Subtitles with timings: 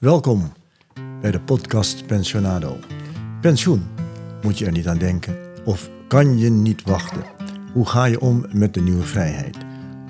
[0.00, 0.52] Welkom
[1.20, 2.76] bij de podcast Pensionado.
[3.40, 3.88] Pensioen,
[4.42, 7.22] moet je er niet aan denken of kan je niet wachten?
[7.72, 9.56] Hoe ga je om met de nieuwe vrijheid?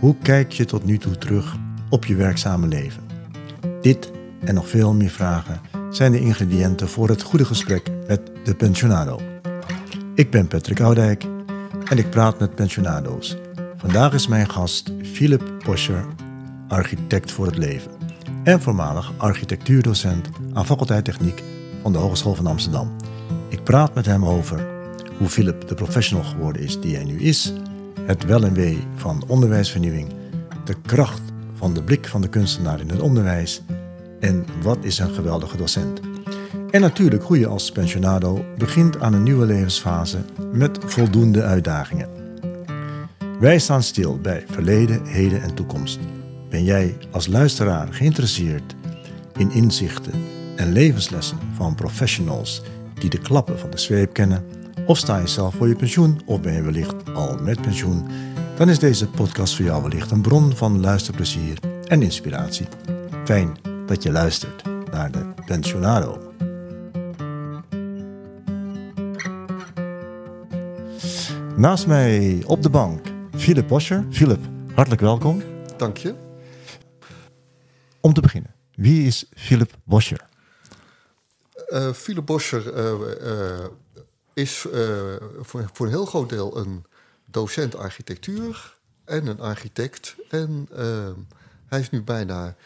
[0.01, 1.57] Hoe kijk je tot nu toe terug
[1.89, 3.03] op je werkzame leven?
[3.81, 4.11] Dit
[4.45, 5.61] en nog veel meer vragen
[5.91, 9.21] zijn de ingrediënten voor het goede gesprek met de Pensionado.
[10.15, 11.25] Ik ben Patrick Oudijk
[11.85, 13.37] en ik praat met pensionado's.
[13.77, 16.07] Vandaag is mijn gast Philip Poscher,
[16.69, 18.00] architect voor het leven
[18.43, 21.43] en voormalig architectuurdocent aan faculteit Techniek
[21.83, 22.91] van de Hogeschool van Amsterdam.
[23.49, 24.67] Ik praat met hem over
[25.19, 27.53] hoe Philip de professional geworden is die hij nu is,
[28.07, 30.09] het wel en wee van onderwijsvernieuwing,
[30.65, 31.23] de kracht
[31.55, 33.63] van de blik van de kunstenaar in het onderwijs
[34.21, 36.01] en wat is een geweldige docent.
[36.71, 40.19] En natuurlijk hoe je als pensionado begint aan een nieuwe levensfase
[40.53, 42.09] met voldoende uitdagingen.
[43.41, 45.99] Wij staan stil bij verleden, heden en toekomst.
[46.51, 48.75] Ben jij als luisteraar geïnteresseerd
[49.37, 50.13] in inzichten
[50.57, 52.63] en levenslessen van professionals
[52.95, 54.45] die de klappen van de zweep kennen?
[54.87, 58.07] Of sta je zelf voor je pensioen of ben je wellicht al met pensioen?
[58.57, 62.67] Dan is deze podcast voor jou wellicht een bron van luisterplezier en inspiratie.
[63.25, 66.33] Fijn dat je luistert naar de Pensionado.
[71.57, 73.01] Naast mij op de bank
[73.37, 74.05] Philip Boscher.
[74.11, 74.41] Philip,
[74.75, 75.43] hartelijk welkom.
[75.77, 76.30] Dank je.
[78.01, 80.29] Om te beginnen, wie is Philip Boscher?
[81.69, 83.67] Uh, Philip Boscher uh, uh,
[84.35, 84.67] is
[85.41, 86.85] voor, voor, een heel groot deel een
[87.27, 90.17] docent architectuur en een architect.
[90.29, 90.69] En
[91.67, 92.57] hij is nu bijna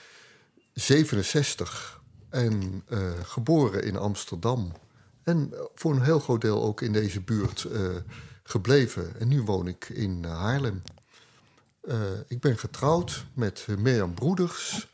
[0.72, 2.84] 67 en
[3.22, 4.72] geboren in Amsterdam.
[5.22, 7.66] En voor een heel groot deel ook in deze buurt
[8.42, 9.20] gebleven.
[9.20, 10.82] En nu woon ik in Haarlem.
[12.28, 14.88] ik ben getrouwd met Mirjam Broeders.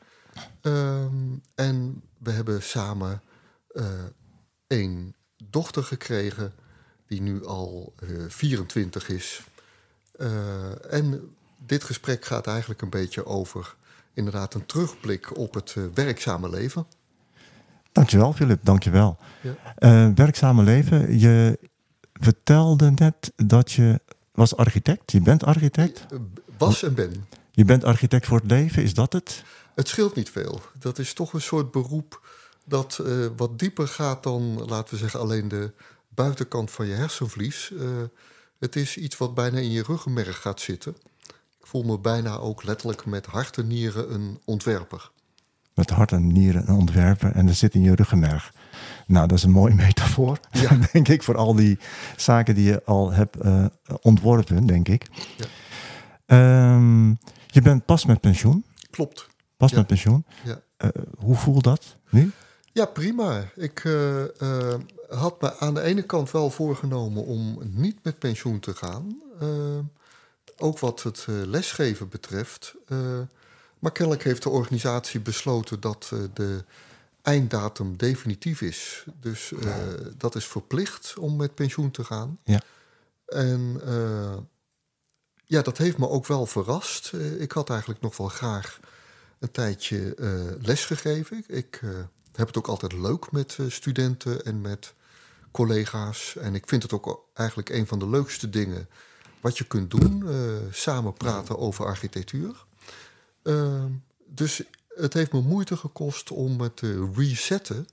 [0.60, 1.14] Ehm,
[1.54, 3.22] en we hebben samen
[3.72, 3.84] uh,
[4.66, 5.14] een
[5.50, 6.52] dochter gekregen,
[7.06, 9.42] die nu al uh, eh, 24 is.
[10.18, 11.34] Uh, en
[11.66, 13.76] dit gesprek gaat eigenlijk een beetje over
[14.14, 16.86] inderdaad een terugblik op het werkzame leven.
[17.92, 19.18] Dankjewel, Philip, dankjewel.
[19.40, 20.12] Ja.
[20.14, 21.58] werkzame leven, je
[22.12, 24.00] vertelde net dat je
[24.32, 26.06] was architect, je bent architect?
[26.58, 27.26] Was en ben.
[27.50, 29.44] Je bent architect voor het leven, is dat het?
[29.74, 30.60] Het scheelt niet veel.
[30.78, 32.20] Dat is toch een soort beroep
[32.64, 35.72] dat uh, wat dieper gaat dan, laten we zeggen, alleen de
[36.08, 37.70] buitenkant van je hersenvlies.
[37.70, 37.82] Uh,
[38.58, 40.96] het is iets wat bijna in je ruggenmerg gaat zitten.
[41.58, 45.10] Ik voel me bijna ook letterlijk met hart en nieren een ontwerper.
[45.74, 48.52] Met hart en nieren een ontwerper en dat zit in je ruggenmerg.
[49.06, 50.78] Nou, dat is een mooie metafoor, ja.
[50.92, 51.78] denk ik, voor al die
[52.16, 53.66] zaken die je al hebt uh,
[54.00, 55.06] ontworpen, denk ik.
[55.36, 56.74] Ja.
[56.74, 58.64] Um, je bent pas met pensioen.
[58.90, 59.29] Klopt.
[59.60, 60.24] Pas met pensioen.
[60.44, 60.62] Ja.
[60.78, 62.30] Uh, hoe voelt dat nu?
[62.72, 63.50] Ja, prima.
[63.54, 64.74] Ik uh, uh,
[65.08, 69.22] had me aan de ene kant wel voorgenomen om niet met pensioen te gaan.
[70.56, 72.74] ook wat het lesgeven betreft.
[73.78, 76.64] maar kennelijk heeft de organisatie besloten dat de
[77.22, 79.04] einddatum definitief is.
[79.20, 79.52] Dus
[80.16, 82.38] dat is verplicht om met pensioen te gaan.
[82.44, 82.60] Ja.
[83.26, 83.80] En
[85.44, 87.12] ja, dat heeft me ook wel verrast.
[87.38, 88.80] ik had eigenlijk nog wel graag
[89.40, 91.44] een tijdje uh, lesgegeven.
[91.46, 91.90] Ik uh,
[92.32, 94.94] heb het ook altijd leuk met uh, studenten en met
[95.50, 96.36] collega's.
[96.36, 98.88] En ik vind het ook eigenlijk een van de leukste dingen
[99.40, 100.24] wat je kunt doen.
[100.70, 102.64] samen praten over architectuur.
[103.42, 103.90] Ehm,
[104.26, 107.86] dus het heeft me moeite gekost om het te resetten.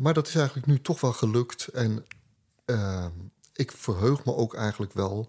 [0.00, 1.66] maar dat is eigenlijk nu toch wel gelukt.
[1.66, 2.04] En
[2.64, 3.10] ehm,
[3.52, 5.28] ik verheug me ook eigenlijk wel,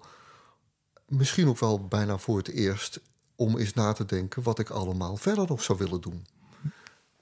[1.07, 2.99] misschien ook wel bijna voor het eerst,
[3.41, 6.25] om eens na te denken wat ik allemaal verder nog zou willen doen.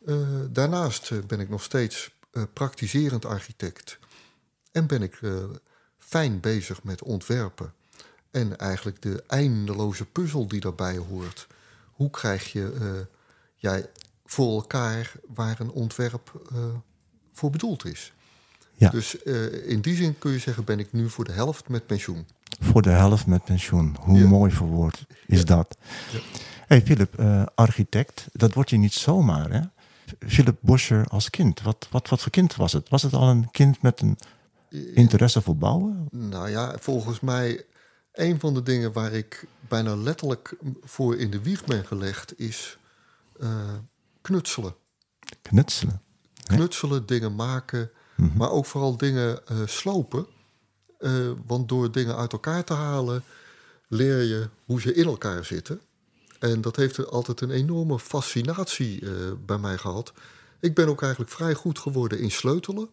[0.05, 3.99] Uh, daarnaast uh, ben ik nog steeds uh, praktiserend architect
[4.71, 5.21] en ben ik
[5.97, 7.73] fijn bezig met ontwerpen
[8.31, 11.47] en eigenlijk de eindeloze puzzel die daarbij hoort.
[11.91, 13.07] Hoe krijg je
[13.55, 13.89] jij
[14.25, 16.41] voor elkaar waar een ontwerp
[17.33, 18.13] voor bedoeld is?
[18.73, 18.89] Ja.
[18.89, 19.15] Dus
[19.65, 22.27] in die zin kun je zeggen, ben ik nu voor de helft met pensioen.
[22.59, 23.95] Voor de helft met pensioen.
[23.99, 25.77] Hoe mooi verwoord is dat?
[26.11, 26.19] Ja.
[26.67, 29.61] hey, Philip, uh, architect, dat word je niet zomaar, hè?
[30.27, 32.89] Philip Boscher als kind, wat, wat, wat voor kind was het?
[32.89, 34.17] Was het al een kind met een
[34.93, 36.07] interesse voor bouwen?
[36.11, 37.65] Nou ja, volgens mij
[38.11, 42.77] een van de dingen waar ik bijna letterlijk voor in de wieg ben gelegd is
[43.39, 43.73] uh,
[44.21, 44.75] knutselen.
[45.41, 46.01] Knutselen?
[46.43, 48.37] Knutselen, dingen maken, mhm.
[48.37, 50.27] maar ook vooral dingen uh, slopen.
[50.99, 51.11] Uh,
[51.45, 53.23] want door dingen uit elkaar te halen,
[53.87, 55.81] leer je hoe ze in elkaar zitten.
[56.39, 59.11] En dat heeft altijd een enorme fascinatie uh,
[59.45, 60.13] bij mij gehad.
[60.59, 62.89] ik ben ook eigenlijk vrij goed geworden in sleutelen.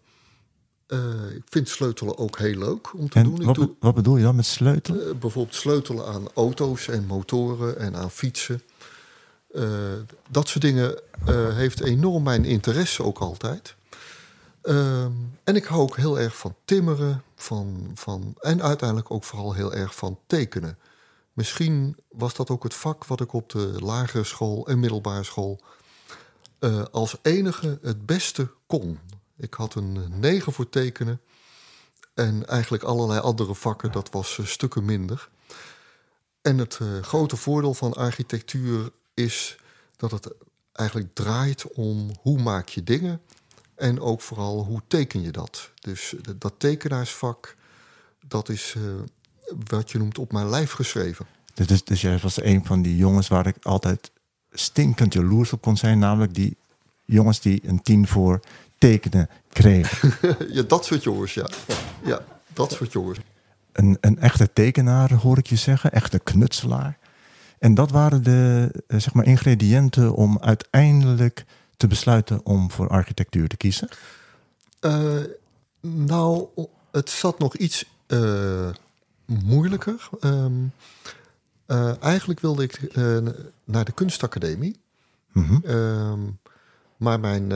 [0.87, 3.45] Eh, ik vind sleutelen ook heel leuk om te En doen.
[3.45, 5.09] Wat, doe be- wat bedoel je dan met sleutelen?
[5.09, 8.63] eh, bijvoorbeeld sleutelen aan auto's en motoren en aan fietsen.
[9.53, 9.69] Eh,
[10.31, 13.76] dat soort dingen eh, heeft enorm mijn interesse ook altijd.
[14.67, 15.13] Ehm,
[15.45, 19.75] en ik hou ook heel erg van timmeren van, van, en uiteindelijk ook vooral heel
[19.75, 20.79] erg van tekenen.
[21.33, 25.61] Misschien was dat ook het vak wat ik op de lagere school en middelbare school
[26.59, 28.99] eh, als enige het beste kon.
[29.37, 31.21] Ik had een 9 voor tekenen
[32.15, 35.29] en eigenlijk allerlei andere vakken, dat was eh, stukken minder.
[36.43, 39.57] En het eh, grote voordeel van architectuur is
[39.97, 40.31] dat het
[40.73, 43.21] eigenlijk draait om hoe maak je dingen
[43.77, 45.71] en ook vooral hoe teken je dat.
[45.81, 47.57] Dus eh, dat tekenaarsvak,
[48.27, 48.83] dat is eh,
[49.69, 51.27] wat je noemt op mijn lijf geschreven.
[51.55, 54.11] Dus, dus, jij was een van die jongens waar ik altijd
[54.53, 55.99] stinkend jaloers op kon zijn.
[55.99, 56.57] Namelijk die
[57.05, 58.41] jongens die een tien voor
[58.79, 60.15] tekenen kregen.
[60.57, 61.49] ja, dat soort jongens, ja.
[62.05, 63.19] Ja, dat soort jongens.
[63.73, 65.93] Een, een echte tekenaar, hoor ik je zeggen.
[65.93, 66.99] Echte knutselaar.
[67.59, 71.45] En dat waren de eh, zeg maar, ingrediënten om uiteindelijk
[71.77, 73.89] te besluiten om voor architectuur te kiezen.
[74.81, 75.21] Eh,
[75.81, 76.49] nou,
[76.91, 78.69] het zat nog iets eh,
[79.25, 80.09] moeilijker.
[80.21, 80.53] Ehm,
[81.67, 82.95] eh, eigenlijk wilde ik
[83.65, 84.81] naar de kunstacademie.
[85.33, 85.59] Mhm.
[85.65, 86.21] Ehm,
[86.97, 87.53] maar mijn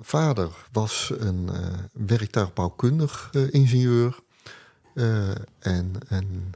[0.00, 1.50] vader was een
[1.92, 4.18] werktuigbouwkundig ingenieur.
[5.58, 6.52] En, en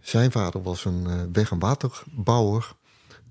[0.00, 2.74] zijn vader was een weg- en waterbouwer.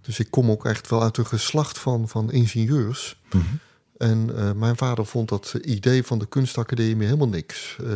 [0.01, 3.19] Dus ik kom ook echt wel uit een geslacht van, van ingenieurs.
[3.31, 3.43] Mhm.
[4.01, 7.77] En eh, mijn vader vond dat idee van de kunstacademie helemaal niks.
[7.83, 7.87] Eh,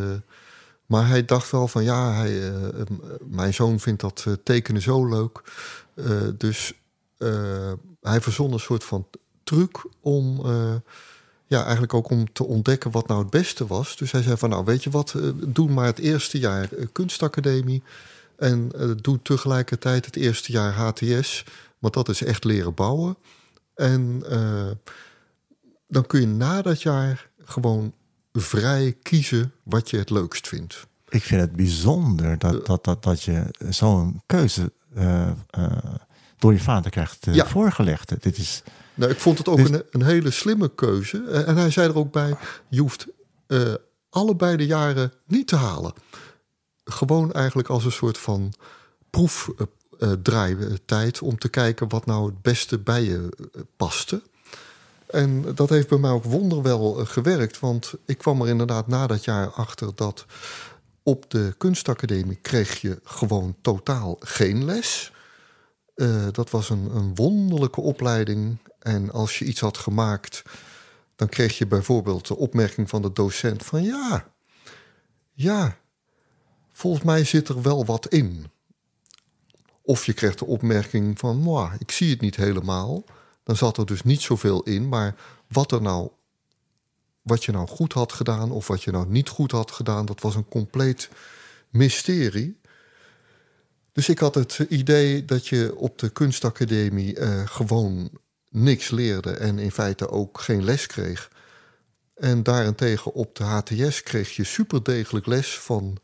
[0.85, 2.81] maar hij dacht wel van ja, hij, eh,
[3.23, 5.41] mijn zoon vindt dat tekenen zo leuk.
[6.37, 6.73] Dus
[8.01, 9.07] hij verzon een soort van
[9.43, 10.41] truc om,
[11.47, 13.97] ja, eigenlijk ook om te ontdekken wat nou het beste was.
[13.97, 15.15] Dus hij zei van nou, weet je wat,
[15.47, 17.83] doe maar het eerste jaar kunstacademie.
[18.37, 18.71] En
[19.01, 21.43] doe tegelijkertijd het eerste jaar HTS,
[21.79, 23.17] want dat is echt leren bouwen.
[23.75, 24.71] En eh,
[25.87, 27.93] dan kun je na dat jaar gewoon
[28.33, 30.87] vrij kiezen wat je het leukst vindt.
[31.09, 35.71] Ik vind het bijzonder dat, dat, dat, dat je zo'n keuze eh, eh,
[36.37, 37.45] door je vader krijgt Ja.
[37.47, 38.21] voorgelegd.
[38.23, 38.63] Dit is,
[38.93, 41.23] Nou, ik vond het ook Dus- een, een hele slimme keuze.
[41.23, 42.35] En hij zei er ook bij:
[42.67, 43.07] je hoeft
[44.09, 45.93] allebei de jaren niet te halen.
[46.83, 48.53] Gewoon eigenlijk als een soort van
[49.97, 54.21] proefdraaitijd om te kijken wat nou het beste bij je eh, paste.
[55.07, 59.07] En dat heeft bij mij ook wonderwel eh, gewerkt, want ik kwam er inderdaad na
[59.07, 60.25] dat jaar achter dat
[61.03, 65.11] op de kunstacademie kreeg je gewoon totaal geen les.
[65.95, 68.57] Eh, dat was een, een wonderlijke opleiding.
[68.79, 70.41] En als je iets had gemaakt,
[71.15, 74.27] dan kreeg je bijvoorbeeld de opmerking van de docent van ja,
[75.33, 75.77] ja,
[76.71, 78.45] volgens mij zit er wel wat in.
[79.85, 83.03] Of je kreeg de opmerking van, "Mwah, ik zie het niet helemaal.
[83.43, 85.15] Dan zat er dus niet zoveel in, maar
[85.47, 86.09] wat er nou,
[87.21, 90.21] wat je nou goed had gedaan of wat je nou niet goed had gedaan, dat
[90.21, 91.09] was een compleet
[91.69, 92.59] mysterie.
[93.91, 98.09] Dus ik had het idee dat je op de kunstacademie eh, gewoon
[98.49, 101.31] niks leerde en in feite ook geen les kreeg.
[102.15, 105.97] En daarentegen op de HTS kreeg je superdegelijk les van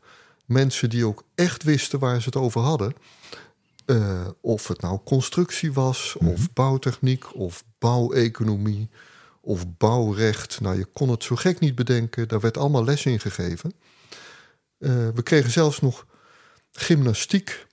[0.46, 2.94] mensen die ook echt wisten waar ze het over hadden.
[3.84, 8.90] Eh, of het nou constructie was, of bouwtechniek, of bouweconomie,
[9.40, 10.60] of bouwrecht.
[10.60, 12.28] Nou, je kon het zo gek niet bedenken.
[12.28, 13.72] Daar werd allemaal les in gegeven.
[14.78, 16.06] Eh, we kregen zelfs nog
[16.72, 17.66] gymnastiek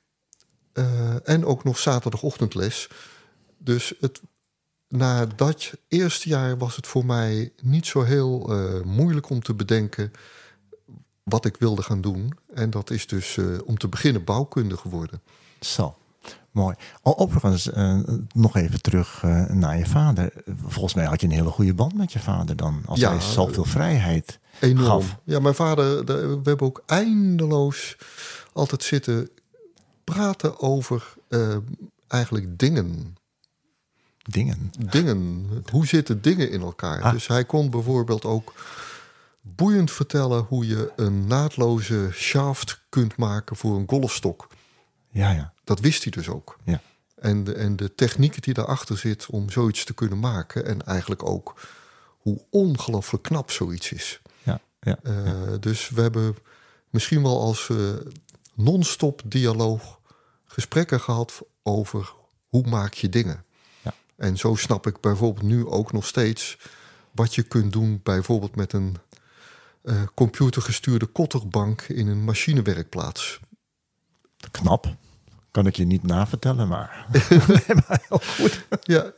[0.74, 2.90] eh, en ook nog zaterdagochtendles.
[3.58, 4.22] Dus het,
[4.88, 8.54] na dat eerste jaar was het voor mij niet zo heel
[8.86, 10.12] moeilijk om te bedenken
[11.24, 12.38] wat ik wilde gaan doen.
[12.54, 15.22] En dat is dus om te beginnen bouwkunde geworden.
[15.60, 15.96] Zo,
[16.52, 16.76] mooi.
[17.02, 18.00] Overigens, eh,
[18.34, 20.34] nog even terug eh, naar je vader.
[20.66, 22.82] Volgens mij had je een hele goede band met je vader dan.
[22.86, 24.86] Als Ja, hij zoveel vrijheid Enorm.
[24.86, 25.16] gaf.
[25.24, 27.98] Ja, mijn vader, de- we hebben ook eindeloos
[28.54, 29.30] altijd zitten
[30.04, 31.56] praten over eh,
[32.08, 33.18] eigenlijk dingen.
[34.30, 34.72] Dingen.
[34.90, 35.48] Dingen.
[35.72, 37.02] Hoe zitten dingen in elkaar?
[37.02, 37.12] Ah.
[37.12, 38.54] Dus hij kon bijvoorbeeld ook
[39.42, 44.48] boeiend vertellen hoe je een naadloze shaft kunt maken voor een golfstok.
[45.12, 45.54] Ja, ja.
[45.64, 46.58] Dat wist hij dus ook.
[46.64, 46.82] Ja.
[47.16, 50.66] En de, en de techniek die daarachter zit om zoiets te kunnen maken.
[50.66, 51.62] En eigenlijk ook
[52.18, 54.22] hoe ongelooflijk knap zoiets is.
[54.44, 54.98] ja, ja.
[55.04, 56.36] Eh, Dus we hebben
[56.90, 57.78] misschien wel als eh,
[58.54, 60.00] non-stop dialoog
[60.46, 62.14] gesprekken gehad over
[62.50, 63.44] hoe maak je dingen.
[63.82, 63.94] Ja.
[64.16, 66.58] En zo snap ik bijvoorbeeld nu ook nog steeds
[67.12, 68.98] wat je kunt doen, bijvoorbeeld met een
[69.84, 73.40] uh, computergestuurde kotterbank in een machinewerkplaats.
[74.52, 74.96] Knap.
[75.52, 77.06] Kan ik je niet navertellen, maar.
[77.88, 78.66] maar heel goed.
[78.82, 79.12] ja.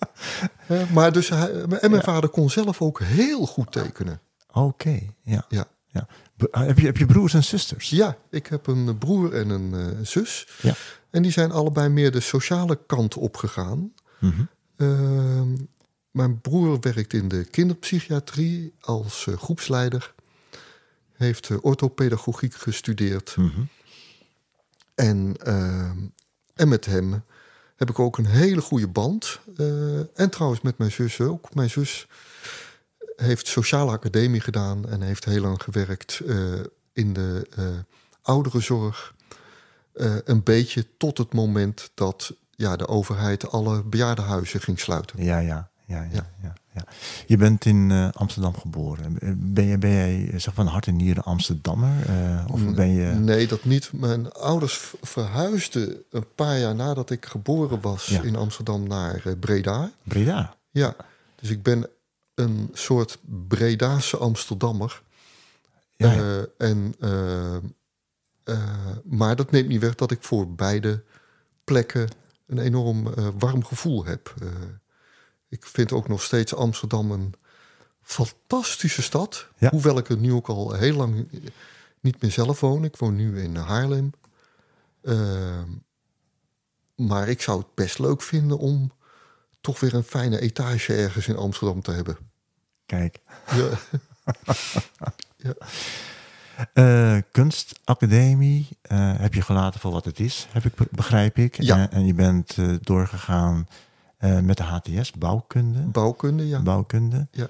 [0.94, 4.22] maar dus hij, en mijn vader kon zelf ook heel goed tekenen.
[4.52, 5.46] Oké, ja.
[5.50, 5.66] ja.
[5.88, 6.08] ja.
[6.52, 7.90] Heb, je, heb je broers en zusters?
[7.90, 10.48] Ja, ik heb een broer en een uh, zus.
[10.62, 10.74] Ja.
[11.10, 13.94] En die zijn allebei meer de sociale kant opgegaan.
[14.20, 14.50] Mm
[16.12, 20.14] mijn broer werkt in de kinderpsychiatrie als uh, groepsleider.
[21.14, 23.36] Heeft orthopedagogiek gestudeerd.
[23.38, 23.68] Mm -hmm.
[25.02, 25.92] En, uh,
[26.54, 27.24] en met hem
[27.76, 29.40] heb ik ook een hele goede band.
[29.58, 31.54] Uh, en trouwens met mijn zus ook.
[31.54, 32.08] Mijn zus
[33.16, 36.60] heeft sociale academie gedaan en heeft heel lang gewerkt uh,
[36.94, 37.48] in de
[38.22, 39.16] ouderenzorg.
[40.24, 45.24] een beetje tot het moment dat ja, de overheid alle bejaardenhuizen ging sluiten.
[45.24, 45.70] Ja, ja.
[45.86, 46.54] Ja, ja, ja.
[46.74, 46.84] Ja,
[47.28, 49.18] Je bent in uh, Amsterdam geboren.
[49.54, 52.10] Ben, je, ben jij zeg van hart en nieren Amsterdammer?
[52.10, 53.06] Uh, of ben je...
[53.14, 53.92] Nee, dat niet.
[53.94, 58.22] Mijn ouders verhuisden een paar jaar nadat ik geboren was Ja.
[58.22, 59.92] in Amsterdam naar uh, Breda.
[60.04, 60.56] Breda?
[60.72, 60.96] Ja,
[61.36, 61.88] dus ik ben
[62.36, 65.02] een soort Bredaanse Amsterdammer.
[65.96, 66.38] Ja, Eh,
[66.70, 67.56] en, eh,
[68.44, 68.60] eh,
[69.04, 71.04] maar dat neemt niet weg dat ik voor beide
[71.64, 72.10] plekken
[72.48, 74.34] een enorm eh, warm gevoel heb.
[75.52, 77.34] Eh, ik vind ook nog steeds Amsterdam een
[78.02, 79.48] fantastische stad.
[79.58, 79.70] Ja.
[79.70, 81.28] Hoewel ik er nu ook al heel lang
[82.00, 82.84] niet meer zelf woon.
[82.84, 84.12] Ik woon nu in Haarlem.
[85.02, 85.62] Eh,
[86.96, 88.92] maar ik zou het best leuk vinden om
[89.62, 92.18] toch weer een fijne etage ergens in Amsterdam te hebben.
[92.86, 93.20] Kijk.
[93.52, 93.70] Ja.
[96.74, 101.62] Eh, kunstacademie eh, heb je gelaten voor wat het is, heb ik, be- begrijp ik.
[101.62, 101.78] Ja.
[101.78, 103.68] En, en je bent eh, doorgegaan
[104.22, 105.80] eh, met de HTS, bouwkunde.
[105.80, 106.62] Bouwkunde, ja.
[106.62, 107.28] Bouwkunde.
[107.32, 107.48] Ja.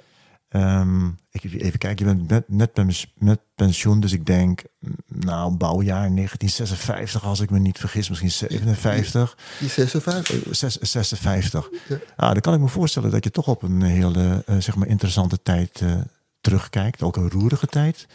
[0.50, 2.76] Ehm, ik, even kijken, je bent net,
[3.18, 8.32] met pensioen, dus ik denk, mm, nou, bouwjaar 1956, als ik me niet vergis, misschien
[8.32, 9.38] 57.
[9.60, 10.46] Die 56.
[10.46, 11.70] Eh, zes- 56.
[11.88, 11.98] Ja.
[12.16, 14.88] Ah, dan kan ik me voorstellen dat je toch op een hele eh, zeg maar
[14.88, 16.02] interessante tijd eh,
[16.42, 17.02] terugkijkt.
[17.02, 18.08] Ook een roerige tijd.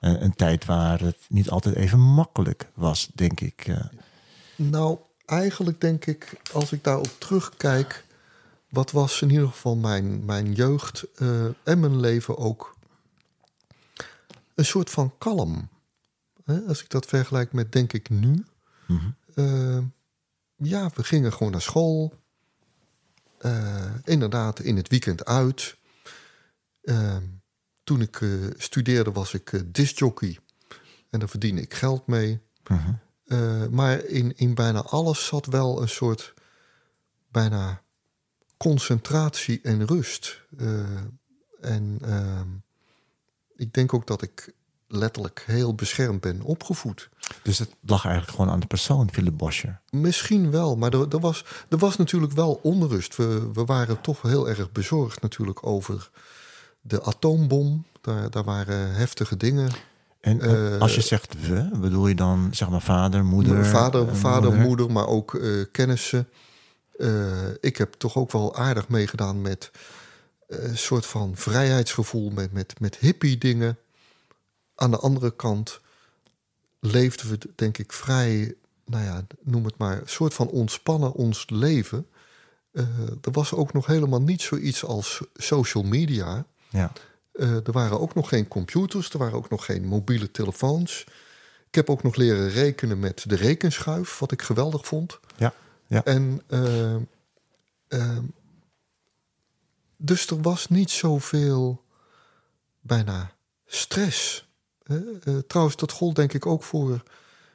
[0.00, 3.66] Een tijd waar het niet altijd even makkelijk was, denk ik.
[4.56, 4.98] Nou,
[5.30, 8.04] eigenlijk denk ik, als ik daarop terugkijk,
[8.68, 12.76] wat was in ieder geval mijn, mijn jeugd eh, en mijn leven ook
[14.54, 15.68] een soort van kalm.
[16.44, 18.44] Hè, als ik dat vergelijk met, denk ik, nu.
[18.86, 19.10] Mhm.
[19.34, 19.78] Eh,
[20.56, 22.18] ja, we gingen gewoon naar school.
[23.38, 25.76] Eh, inderdaad, in het weekend uit.
[26.80, 27.16] Eh,
[27.84, 28.20] toen ik
[28.56, 30.38] studeerde was ik discjockey.
[31.10, 32.40] En daar verdiende ik geld mee.
[32.66, 32.92] Mhm.
[33.32, 36.34] Uh, maar in, in bijna alles zat wel een soort
[37.30, 37.82] bijna
[38.56, 40.40] concentratie en rust.
[40.58, 40.80] Uh,
[41.60, 42.40] en uh,
[43.56, 44.52] ik denk ook dat ik
[44.86, 47.08] letterlijk heel beschermd ben opgevoed.
[47.42, 49.80] Dus het lag eigenlijk gewoon aan de persoon, Philip Boscher.
[49.90, 53.16] Misschien wel, maar er, er, was, er was natuurlijk wel onrust.
[53.16, 56.10] We, we waren toch heel erg bezorgd natuurlijk over
[56.80, 57.86] de atoombom.
[58.00, 59.70] Daar, daar waren heftige dingen.
[60.20, 63.66] En uh, als je zegt we, bedoel je dan zeg maar vader, moeder?
[63.66, 64.66] Vader, uh, vader moeder.
[64.66, 66.28] moeder, maar ook uh, kennissen.
[67.60, 69.70] ik heb toch ook wel aardig meegedaan met
[70.46, 73.78] een soort van vrijheidsgevoel, met, met, met hippie dingen.
[74.74, 75.80] Aan de andere kant
[76.80, 81.44] leefden we, denk ik, vrij, nou ja, noem het maar, een soort van ontspannen ons
[81.48, 82.06] leven.
[83.20, 86.44] er was ook nog helemaal niet zoiets als social media.
[86.68, 86.92] Ja.
[87.32, 91.04] Uh, er waren ook nog geen computers, er waren ook nog geen mobiele telefoons.
[91.68, 95.20] Ik heb ook nog leren rekenen met de rekenschuif, wat ik geweldig vond.
[95.36, 95.54] Ja,
[95.86, 96.04] ja.
[96.04, 96.94] En uh,
[97.88, 98.18] uh,
[99.96, 101.84] dus er was niet zoveel
[102.80, 103.30] bijna
[103.66, 104.48] stress.
[104.86, 107.02] Uh, trouwens, dat gold denk ik ook voor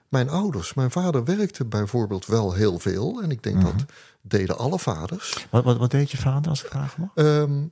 [0.08, 0.74] mijn ouders.
[0.74, 3.22] Mijn vader werkte bijvoorbeeld wel heel veel.
[3.22, 3.77] En ik denk mm -hmm.
[3.77, 3.86] dat
[4.22, 5.48] deden alle vaders.
[5.50, 7.10] Wat, wat, wat, deed je vader als ik vraag mag?
[7.15, 7.72] Um,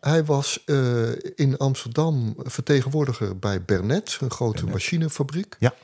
[0.00, 4.72] hij was uh, in Amsterdam vertegenwoordiger bij Bernet, een grote Bernet.
[4.72, 5.56] machinefabriek.
[5.58, 5.74] Ja.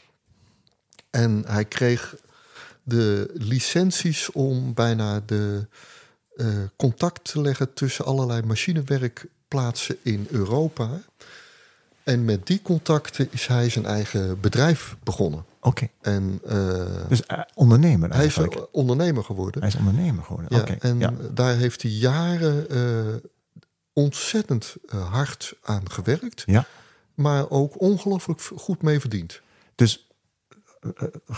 [1.10, 2.16] En hij kreeg
[2.82, 5.66] de licenties om bijna de
[6.36, 10.88] uh, contact te leggen tussen allerlei machinewerkplaatsen in Europa.
[12.02, 15.44] En met die contacten is hij zijn eigen bedrijf begonnen.
[15.60, 15.68] Oké.
[15.68, 15.90] Okay.
[16.00, 17.22] En uh, dus
[17.54, 18.54] ondernemer eigenlijk.
[18.54, 19.60] Hij is ondernemer geworden.
[19.60, 20.56] Hij is ondernemer geworden.
[20.56, 20.76] Ja, okay.
[20.80, 21.12] En ja.
[21.34, 22.66] daar heeft hij jaren
[23.92, 26.42] ontzettend uh, hard aan gewerkt.
[26.46, 26.66] Ja.
[27.14, 29.40] Maar ook ongelooflijk goed mee verdiend.
[29.74, 30.06] Dus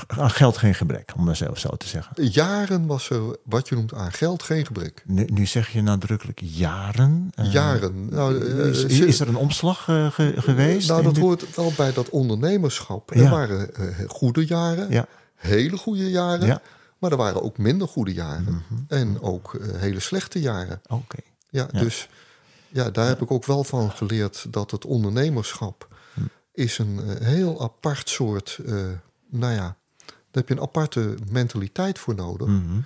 [0.06, 2.25] aan geld geen gebrek, om maar zo, zo te zeggen.
[2.30, 5.02] Jaren was er wat je noemt aan geld geen gebrek.
[5.06, 7.30] Nu, nu zeg je nadrukkelijk jaren.
[7.34, 8.08] Eh, Jaren.
[8.08, 8.66] Nou, eh,
[9.06, 10.88] is, er een omslag eh, ge- geweest?
[10.88, 13.11] nou, dat dit- hoort wel bij dat ondernemerschap.
[13.11, 13.30] Er Ja.
[13.30, 16.46] waren eh, goede jaren, Ja, hele goede jaren.
[16.46, 16.61] ja.
[16.99, 18.44] Maar er waren ook minder goede jaren.
[18.68, 18.80] Mhm.
[18.88, 20.80] En ook eh, hele slechte jaren.
[20.88, 21.18] oké.
[21.50, 21.66] Ja.
[21.66, 22.08] dus
[22.75, 26.21] ja, daar heb ik ook wel van geleerd dat het ondernemerschap Hm.
[26.52, 28.59] is een eh, heel apart soort.
[28.66, 28.75] eh,
[29.28, 29.76] nou ja,
[30.07, 32.47] daar heb je een aparte mentaliteit voor nodig.
[32.49, 32.81] Mhm.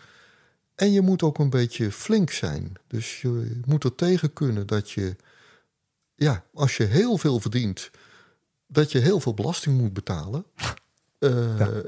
[0.74, 2.72] En je moet ook een beetje flink zijn.
[2.86, 5.16] Dus je moet er tegen kunnen dat je,
[6.14, 7.90] ja, als je heel veel verdient,
[8.66, 10.44] dat je heel veel belasting moet betalen.
[11.18, 11.82] Eh, Ja.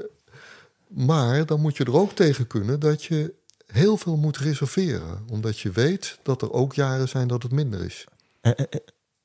[0.87, 3.33] Maar dan moet je er ook tegen kunnen dat je
[3.71, 5.23] heel veel moet reserveren.
[5.29, 8.05] Omdat je weet dat er ook jaren zijn dat het minder is.
[8.41, 8.79] Eh, eh, eh,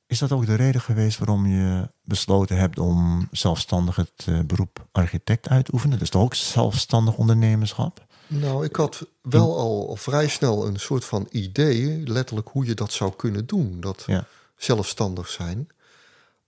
[0.07, 5.49] Is dat ook de reden geweest waarom je besloten hebt om zelfstandig het beroep architect
[5.49, 5.99] uit te oefenen?
[5.99, 8.05] Dus toch ook zelfstandig ondernemerschap?
[8.27, 12.91] Nou, ik had wel al vrij snel een soort van idee, letterlijk hoe je dat
[12.91, 13.79] zou kunnen doen.
[13.79, 14.25] Dat Ja.
[14.57, 15.67] zelfstandig zijn.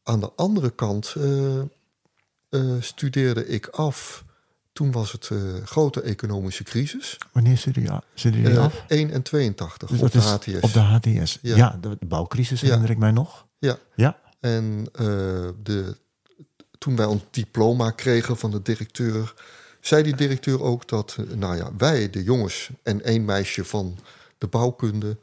[0.04, 1.16] Aan de andere kant
[2.80, 4.24] studeerde ik af.
[4.80, 7.18] Toen was het eh, grote economische crisis.
[7.32, 8.84] Wanneer studeer je, studeer je Eh, af?
[8.88, 10.60] 1 en 82 Dus op de HTS.
[10.62, 11.40] Op de HTS.
[11.42, 11.78] Ja, Ja.
[11.82, 12.66] de, bouwcrisis Ja.
[12.66, 13.46] herinner ik mij nog.
[13.58, 13.78] Ja.
[13.96, 14.20] Ja.
[14.40, 15.06] En eh,
[15.64, 15.98] de,
[16.78, 19.34] toen wij ons diploma kregen van de directeur,
[19.82, 23.98] zei die directeur ook dat, nou ja, wij, de jongens en één meisje van
[24.38, 25.18] de bouwkunde,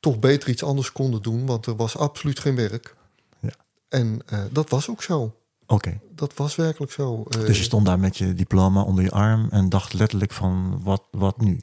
[0.00, 2.94] toch beter iets anders konden doen, want er was absoluut geen werk.
[3.40, 3.54] Ja.
[3.88, 5.34] En dat was ook zo.
[5.70, 6.00] Oké.
[6.14, 7.24] Dat was werkelijk zo.
[7.28, 10.80] Eh, Dus je stond daar met je diploma onder je arm en dacht letterlijk van
[10.82, 11.60] wat, wat nu?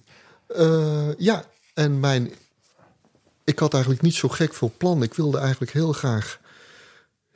[0.48, 2.32] Eh, ja, en mijn.
[3.44, 5.04] Ik had eigenlijk niet zo gek veel plan.
[5.04, 6.40] Ik wilde eigenlijk heel graag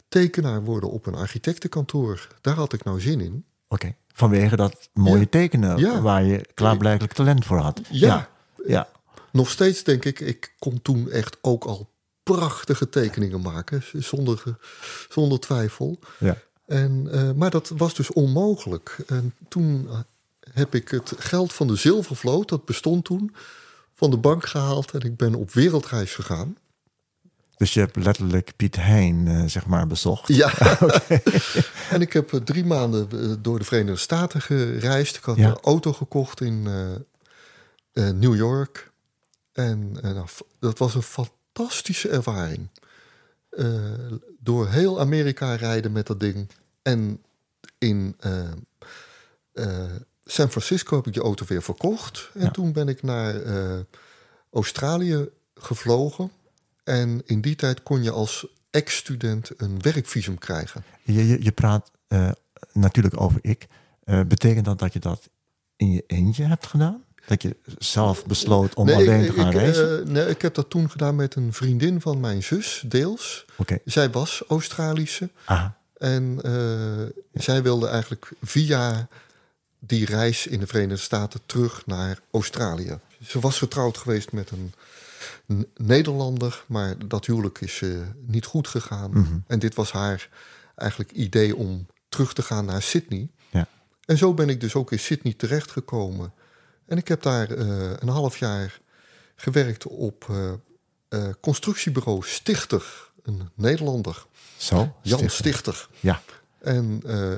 [0.08, 2.28] tekenaar worden op een architectenkantoor.
[2.42, 3.46] Daar had ik nou zin in.
[3.68, 3.96] Oké.
[4.14, 5.26] Vanwege dat mooie Ja.
[5.30, 6.02] tekenen Ja.
[6.02, 7.82] waar je klaarblijkelijk talent voor had.
[7.90, 8.08] Ja.
[8.08, 8.30] Ja.
[8.68, 8.88] ja.
[9.32, 11.90] Nog steeds denk ik, ik kon toen echt ook al
[12.24, 14.44] prachtige tekeningen maken, zonder,
[15.10, 16.00] zonder twijfel.
[16.20, 16.38] ja.
[16.72, 18.98] En, eh, maar dat was dus onmogelijk.
[19.08, 19.90] En toen
[20.54, 23.36] heb ik het geld van de zilvervloot, dat bestond toen,
[23.94, 26.58] van de bank gehaald en ik ben op wereldreis gegaan.
[27.58, 30.28] Dus je hebt letterlijk Piet Hein, eh, zeg maar, bezocht.
[30.28, 30.80] Ja,
[31.96, 33.08] en ik heb eh, drie maanden
[33.42, 35.16] door de Verenigde Staten gereisd.
[35.16, 35.48] Ik had Ja.
[35.50, 36.64] een auto gekocht in
[37.94, 38.92] New York.
[39.54, 40.28] En nou,
[40.60, 42.68] dat was een fantastische ervaring.
[44.40, 46.48] Door heel Amerika rijden met dat ding.
[46.82, 47.22] En
[47.78, 48.52] in eh,
[49.54, 49.92] eh,
[50.26, 52.30] San Francisco heb ik die auto weer verkocht.
[52.34, 52.52] En Ja.
[52.52, 53.80] toen ben ik naar eh,
[54.52, 56.32] Australië gevlogen.
[56.84, 60.84] En in die tijd kon je als ex-student een werkvisum krijgen.
[61.04, 61.92] Je, je, je praat
[62.74, 63.68] natuurlijk over ik.
[64.28, 65.30] Betekent dat dat je dat
[65.76, 67.04] in je eentje hebt gedaan?
[67.26, 70.12] Dat je zelf besloot om alleen ik, te gaan ik, reizen?
[70.12, 73.46] nee, ik heb dat toen gedaan met een vriendin van mijn zus, deels.
[73.58, 73.78] Oké.
[73.86, 75.30] Zij was Australische.
[75.46, 75.66] Ah,
[76.02, 79.08] En eh, zij wilde eigenlijk via
[79.80, 83.00] die reis in de Verenigde Staten terug naar Australië.
[83.28, 84.74] Ze was getrouwd geweest met een
[85.76, 87.90] Nederlander, maar dat huwelijk is eh,
[88.26, 89.12] niet goed gegaan.
[89.12, 89.38] mhm.
[89.48, 90.30] En dit was haar
[90.76, 93.30] eigenlijk idee om terug te gaan naar Sydney.
[93.50, 93.68] Ja.
[94.06, 96.34] En zo ben ik dus ook in Sydney terechtgekomen.
[96.86, 98.80] En ik heb daar eh, een half jaar
[99.36, 100.32] gewerkt op
[101.42, 104.26] constructiebureau Stichter, een Nederlander.
[104.62, 104.96] Zo?
[105.02, 105.88] Jan Stichter.
[106.00, 106.22] Ja.
[106.60, 107.32] En, eh,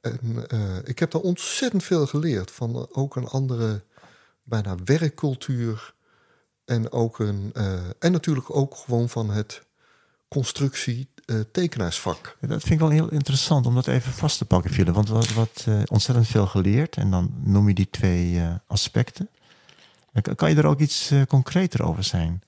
[0.00, 3.82] en eh, ik heb daar ontzettend veel geleerd van eh, ook een andere
[4.42, 5.94] bijna werkcultuur.
[6.64, 7.52] En, ook een,
[7.98, 9.62] en natuurlijk ook gewoon van het
[10.28, 12.36] constructie eh, tekenaarsvak.
[12.40, 14.94] Dat vind ik wel heel interessant om dat even vast te pakken, Philip.
[14.94, 16.96] Want wat, wat ontzettend veel geleerd.
[16.96, 19.28] En dan noem je die twee aspecten.
[20.12, 22.42] En kan- je er ook iets concreter over zijn?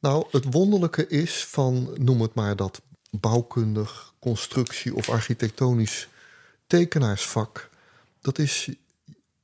[0.00, 2.80] Nou, het wonderlijke is van, noem het maar dat
[3.10, 6.08] bouwkundig, constructie of architectonisch
[6.66, 7.70] tekenaarsvak.
[8.20, 8.68] Dat is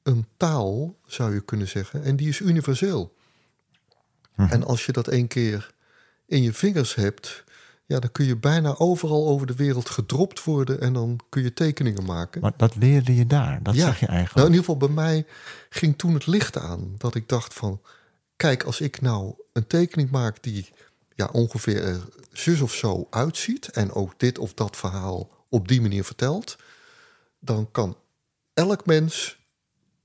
[0.03, 3.15] een taal, zou je kunnen zeggen, en die is universeel.
[4.37, 4.53] Mhm.
[4.53, 5.73] En als je dat één keer
[6.27, 7.45] in je vingers hebt,
[7.87, 11.53] ja, dan kun je bijna overal over de wereld gedropt worden en dan kun je
[11.53, 12.41] tekeningen maken.
[12.41, 13.63] Maar dat leerde je daar.
[13.63, 13.85] Dat Ja.
[13.85, 14.47] zeg je Nou, eigenlijk.
[14.49, 15.27] in ieder geval bij mij
[15.71, 16.95] ging toen het licht aan.
[16.99, 17.81] Dat ik dacht van,
[18.37, 20.73] kijk, als ik nou een tekening maak die
[21.15, 23.69] ja, ongeveer er zus of zo uitziet...
[23.69, 26.57] en ook dit of dat verhaal op die manier vertelt...
[27.39, 27.97] dan kan
[28.55, 29.39] elk mens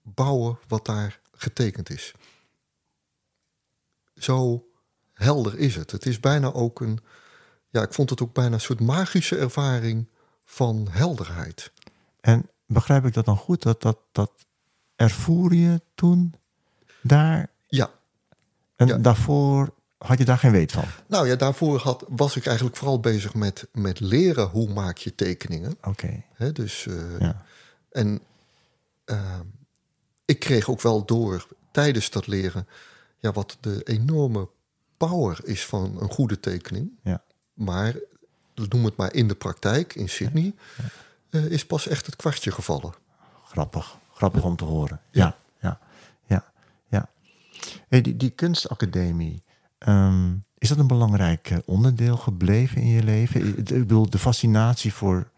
[0.01, 2.13] bouwen wat daar getekend is.
[4.15, 4.67] Zo
[5.13, 5.91] helder is het.
[5.91, 6.99] Het is bijna ook een...
[7.69, 10.07] Ja, ik vond het ook bijna een soort magische ervaring...
[10.45, 11.71] van helderheid.
[12.21, 13.61] En begrijp ik dat dan goed?
[13.61, 14.31] Dat, dat, dat
[14.95, 16.33] ervoer je toen
[17.01, 17.51] daar?
[17.67, 17.98] Ja.
[18.79, 18.97] En Ja.
[18.97, 20.83] daarvoor had je daar geen weet van?
[21.07, 25.15] Nou ja, daarvoor had, was ik eigenlijk vooral bezig met, met leren hoe maak je
[25.15, 25.77] tekeningen.
[25.83, 27.45] Oké, dus, eh, ja.
[27.91, 28.21] En
[29.05, 29.39] eh,
[30.25, 32.67] ik kreeg ook wel door tijdens dat leren
[33.17, 34.49] ja, wat de enorme
[34.97, 36.91] power is van een goede tekening.
[37.03, 37.23] Ja.
[37.53, 37.95] Maar
[38.69, 40.53] noem het maar in de praktijk in Sydney,
[41.29, 42.93] eh, is pas echt het kwartje gevallen.
[43.45, 43.97] Grappig.
[44.13, 45.01] Grappig om te horen.
[45.11, 45.35] Ja.
[47.89, 49.43] Die, kunstacademie,
[49.77, 53.57] ehm, is dat een belangrijk eh, onderdeel gebleven in je leven?
[53.57, 55.29] Ik bedoel, de fascinatie voor,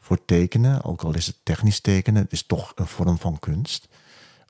[0.00, 3.88] voor tekenen, ook al is het technisch tekenen, het is toch een vorm van kunst.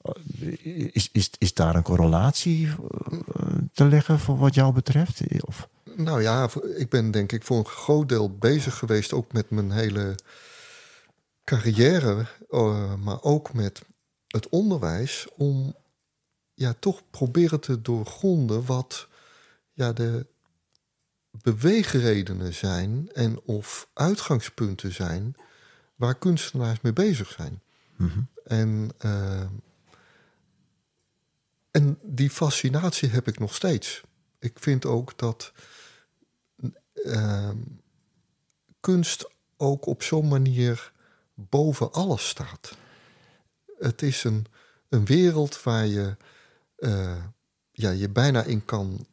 [0.02, 5.20] Eh, Is, is, is daar een correlatie eh, te leggen voor wat jou betreft?
[5.44, 9.50] Of, Nou ja, ik ben denk ik voor een groot deel bezig geweest, ook met
[9.50, 10.14] mijn hele
[11.44, 12.26] carrière,
[13.02, 13.82] maar ook met
[14.26, 15.74] het onderwijs, om
[16.56, 19.08] ja, toch proberen te doorgronden wat
[19.72, 20.26] ja, de
[21.30, 25.36] beweegredenen zijn en of uitgangspunten zijn
[25.94, 27.62] waar kunstenaars mee bezig zijn.
[27.96, 28.20] Mhm.
[28.44, 29.46] En, eh,
[31.70, 34.02] en die fascinatie heb ik nog steeds.
[34.38, 35.52] Ik vind ook dat
[36.94, 37.56] ehm,
[38.80, 40.92] kunst ook op zo'n manier
[41.34, 42.76] boven alles staat.
[43.78, 44.46] Het is een,
[44.88, 46.16] een wereld waar je
[46.76, 47.24] eh,
[47.72, 49.06] ja, je bijna in kan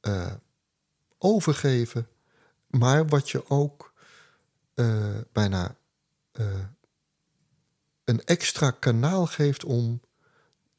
[0.00, 0.32] eh,
[1.18, 2.08] overgeven,
[2.66, 3.92] maar wat je ook
[4.74, 5.76] eh, bijna
[8.04, 10.00] een extra kanaal geeft om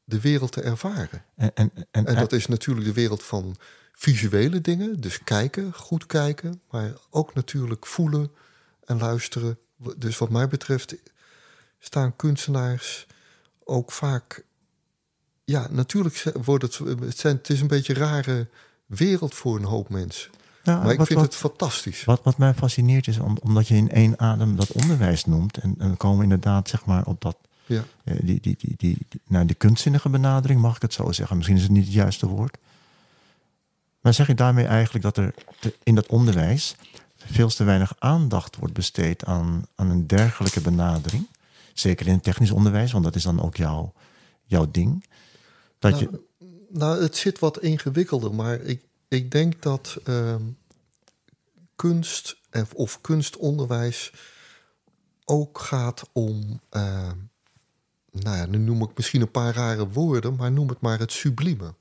[0.04, 1.24] de wereld te ervaren.
[1.34, 3.56] en, en, en, En dat is natuurlijk de wereld van
[3.92, 8.30] visuele dingen, dus kijken, goed kijken, maar ook natuurlijk voelen
[8.84, 9.58] en luisteren.
[9.96, 10.94] Dus wat mij betreft
[11.78, 13.06] staan kunstenaars
[13.64, 14.44] ook vaak.
[15.48, 18.46] Ja, natuurlijk wordt het, het, zijn, het is een beetje een rare
[18.86, 20.30] wereld voor een hoop mensen.
[20.62, 22.04] Ja, Maar ik wat- vind wat- het fantastisch.
[22.04, 25.56] Wat, wat mij fascineert is om, omdat je in één adem dat onderwijs noemt.
[25.58, 27.84] En, en we komen inderdaad zeg maar, op dat, Ja.
[28.04, 31.36] eh, die, die, die, die, nou, die kunstzinnige benadering, mag ik het zo zeggen.
[31.36, 32.56] Misschien is het niet het juiste woord.
[34.00, 36.74] Maar zeg je daarmee eigenlijk dat er te- in dat onderwijs
[37.16, 41.26] veel te weinig aandacht wordt besteed aan, aan een dergelijke benadering?
[41.74, 43.92] Zeker in het technisch onderwijs, want dat is dan ook jouw,
[44.44, 45.04] jouw ding.
[45.78, 46.26] Dat je,
[46.68, 50.42] Nou, het zit wat ingewikkelder, maar ik, ik denk dat ehm,
[51.76, 54.12] kunst en- of kunstonderwijs
[55.24, 57.16] ook gaat om, ehm,
[58.10, 61.12] nou ja, nu noem ik misschien een paar rare woorden, maar noem het maar het
[61.12, 61.74] sublieme.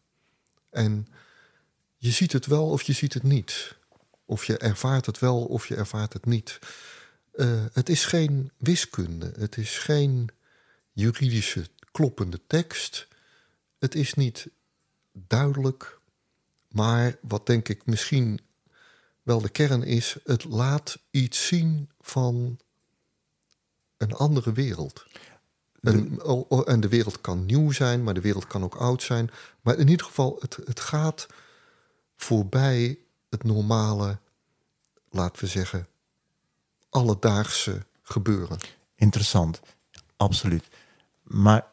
[0.69, 1.07] En
[1.97, 3.75] je ziet het wel of je ziet het niet.
[4.25, 6.60] Of je ervaart het wel of je ervaart het niet.
[7.31, 10.29] Eh, het is geen wiskunde, het is geen
[10.91, 13.07] juridische kloppende tekst.
[13.79, 14.47] Het is niet
[15.11, 15.99] duidelijk,
[16.67, 18.39] maar wat denk ik misschien
[19.23, 22.59] wel de kern is, het laat iets zien van
[23.97, 25.05] een andere wereld.
[25.81, 29.03] En, o- o- en de wereld kan nieuw zijn, maar de wereld kan ook oud
[29.03, 29.29] zijn.
[29.61, 31.27] Maar in ieder geval, het, het gaat
[32.15, 34.19] voorbij het normale,
[35.09, 35.87] laten we zeggen,
[36.89, 38.57] alledaagse gebeuren.
[38.95, 39.59] Interessant,
[40.17, 40.67] absoluut.
[41.23, 41.67] Maar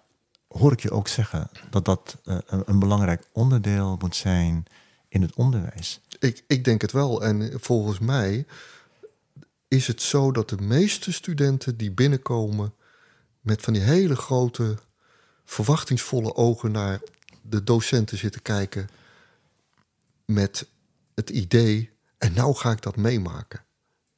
[0.59, 4.65] hoor ik je ook zeggen dat dat eh, een, belangrijk onderdeel moet zijn
[5.09, 6.01] in het onderwijs?
[6.19, 7.23] Ik, ik denk het wel.
[7.23, 8.47] En volgens mij
[9.69, 12.75] is het zo dat de meeste studenten die binnenkomen
[13.41, 14.79] met van die hele grote,
[15.45, 17.01] verwachtingsvolle ogen naar
[17.43, 18.89] de docenten zitten kijken
[20.25, 20.67] met
[21.15, 23.65] het idee, en nou ga ik dat meemaken.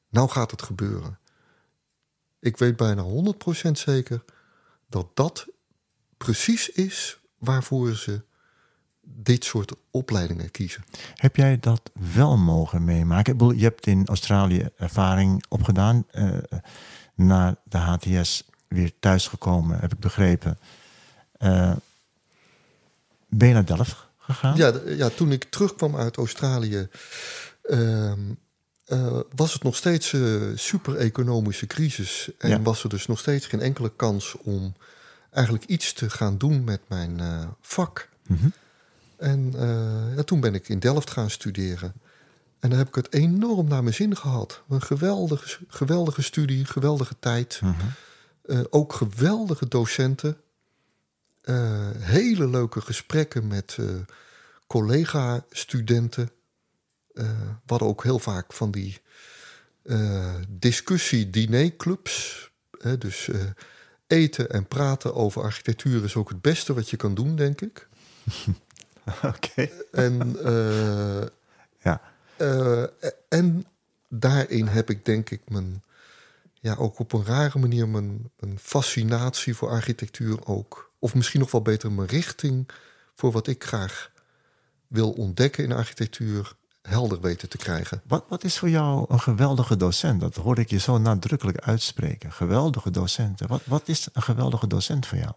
[0.09, 1.19] Nou gaat het gebeuren.
[2.39, 4.23] Ik weet bijna 100% zeker
[4.89, 5.47] dat dat
[6.17, 8.21] precies is waarvoor ze
[9.01, 10.83] dit soort opleidingen kiezen.
[11.15, 11.81] Heb jij dat
[12.15, 13.57] wel mogen meemaken?
[13.57, 16.05] Je hebt in Australië ervaring opgedaan.
[16.11, 16.37] eh
[17.15, 20.57] na de HTS weer thuisgekomen, heb ik begrepen.
[21.31, 21.75] Eh,
[23.27, 24.55] ben je naar Delft gegaan?
[24.57, 26.87] Ja, ja, toen ik terugkwam uit Australië,
[27.63, 28.19] ehm,
[28.85, 32.29] eh, was het nog steeds eh super-economische crisis.
[32.37, 32.61] En Ja.
[32.61, 34.75] was er dus nog steeds geen enkele kans om
[35.29, 38.09] eigenlijk iets te gaan doen met mijn eh, vak.
[38.27, 38.47] Mhm.
[39.17, 41.93] En eh, ja, toen ben ik in Delft gaan studeren.
[42.59, 44.63] En daar heb ik het enorm naar mijn zin gehad.
[44.69, 47.59] Een geweldige, geweldige studie, geweldige tijd.
[47.63, 47.73] Mhm.
[48.41, 50.37] Eh, ook geweldige docenten.
[51.97, 53.77] Hele leuke gesprekken met
[54.67, 56.29] collega-studenten.
[57.13, 57.23] We
[57.65, 59.01] hadden ook heel vaak van die
[60.47, 62.49] discussie-dinerclubs.
[62.99, 63.29] dus
[64.07, 67.87] eten en praten over architectuur is ook het beste wat je kan doen, denk ik.
[69.23, 69.69] Oké.
[69.91, 71.25] En, uh,
[71.87, 72.01] ja.
[73.29, 73.65] en
[74.09, 75.83] daarin heb ik denk ik mijn,
[76.53, 80.91] ja, ook op een rare manier mijn, mijn fascinatie voor architectuur ook.
[80.99, 82.69] Of misschien nog wel beter mijn richting
[83.15, 84.11] voor wat ik graag
[84.87, 86.55] wil ontdekken in architectuur
[86.87, 88.01] helder weten te krijgen.
[88.05, 90.21] Wat, wat is voor jou een geweldige docent?
[90.21, 92.31] Dat hoorde ik je zo nadrukkelijk uitspreken.
[92.31, 93.47] Geweldige docenten.
[93.47, 95.31] Wat, wat is een geweldige docent voor jou?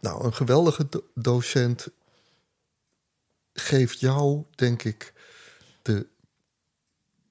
[0.00, 1.88] Nou, een geweldige docent
[3.52, 5.12] geeft jou, denk ik,
[5.82, 6.06] de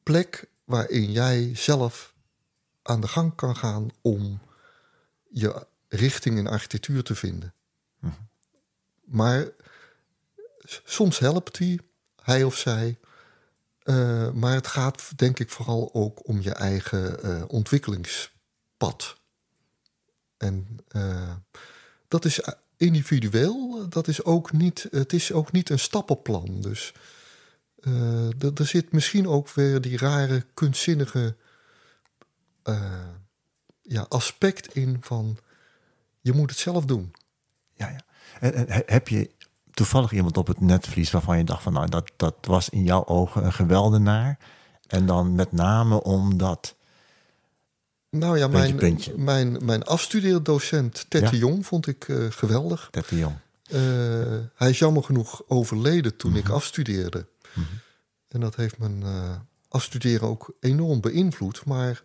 [0.04, 2.14] plek waarin jij zelf
[2.82, 4.40] aan de gang kan gaan om
[5.30, 7.54] je richting in architectuur te vinden.
[8.00, 8.14] Mhm.
[9.04, 9.48] Maar
[10.84, 11.80] soms helpt hij,
[12.22, 12.98] hij of zij.
[13.84, 19.18] Uh, maar het gaat denk ik vooral ook om je eigen uh, ontwikkelingspad.
[20.38, 21.34] En uh,
[22.08, 22.40] dat is
[22.78, 26.62] individueel, dat is ook niet, het is ook niet een stappenplan.
[26.62, 26.94] Dus
[28.56, 31.36] er zit misschien ook weer die rare, kunstzinnige
[33.82, 35.38] ja, aspect in van
[36.22, 37.14] je moet het zelf doen.
[37.74, 38.02] Ja, ja.
[38.40, 39.30] En heb je
[39.74, 43.06] toevallig iemand op het netvlies waarvan je dacht van nou, dat, dat was in jouw
[43.06, 44.38] ogen een geweldenaar.
[44.88, 46.76] En dan met name omdat.
[48.10, 52.88] Nou ja, mijn, mijn, mijn afstudeerdocent Ted de Jong vond ik uh, geweldig.
[52.92, 53.36] Ted de Jong.
[53.68, 53.80] Uh,
[54.56, 56.54] hij is jammer genoeg overleden toen ik mhm.
[56.54, 57.26] afstudeerde.
[57.54, 57.66] Mm
[58.28, 59.36] En dat heeft mijn uh,
[59.68, 61.66] afstuderen ook enorm beïnvloed.
[61.66, 62.04] Maar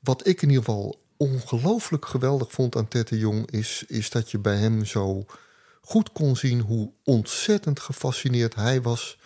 [0.00, 3.50] wat ik in ieder geval ongelooflijk geweldig vond aan Ted de Jong...
[3.50, 5.26] is, is dat je bij hem zo
[5.84, 9.18] goed kon zien hoe ontzettend gefascineerd hij was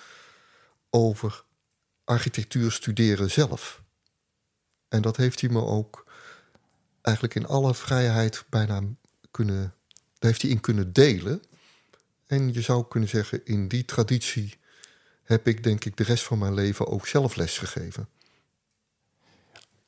[0.91, 1.45] over
[2.05, 3.83] architectuur studeren zelf.
[4.89, 6.07] En dat heeft hij me ook
[7.03, 8.83] eigenlijk in alle vrijheid bijna
[9.31, 9.75] kunnen,
[10.19, 11.43] daar heeft hij in kunnen delen.
[12.27, 14.59] En je zou kunnen zeggen, in die traditie
[15.23, 18.09] heb ik denk ik de rest van mijn leven ook zelf les gegeven.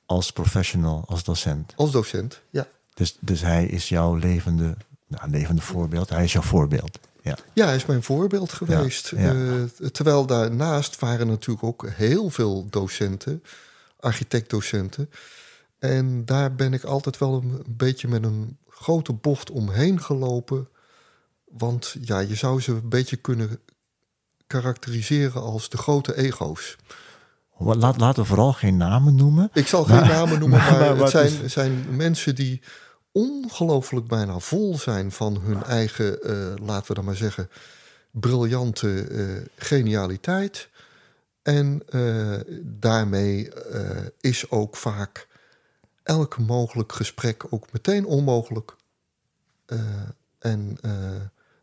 [0.07, 1.73] Als professional, als docent?
[1.77, 2.69] Als docent, ja.
[2.95, 4.77] Dus, dus hij is jouw levende
[5.11, 6.09] nou, levende voorbeeld.
[6.09, 6.99] Hij is jouw voorbeeld.
[7.23, 9.13] Ja, ja hij is mijn voorbeeld geweest.
[9.13, 13.43] Eh, terwijl daarnaast waren natuurlijk ook heel veel docenten,
[14.01, 15.11] architectdocenten.
[15.79, 20.69] En daar ben ik altijd wel een beetje met een grote bocht omheen gelopen.
[21.45, 23.61] Want ja, je zou ze een beetje kunnen
[24.47, 26.77] karakteriseren als de grote ego's.
[27.59, 29.51] Laat, laten we vooral geen namen noemen.
[29.53, 32.61] Ik zal geen namen noemen, maar, het zijn, zijn mensen die
[33.13, 37.51] ongelooflijk bijna vol zijn van hun eigen, uh, laten we dan maar zeggen,
[38.11, 40.69] briljante uh, genialiteit.
[41.43, 43.51] En uh, daarmee
[44.21, 45.29] is ook vaak
[46.03, 48.77] elk mogelijk gesprek ook meteen onmogelijk.
[50.39, 50.79] en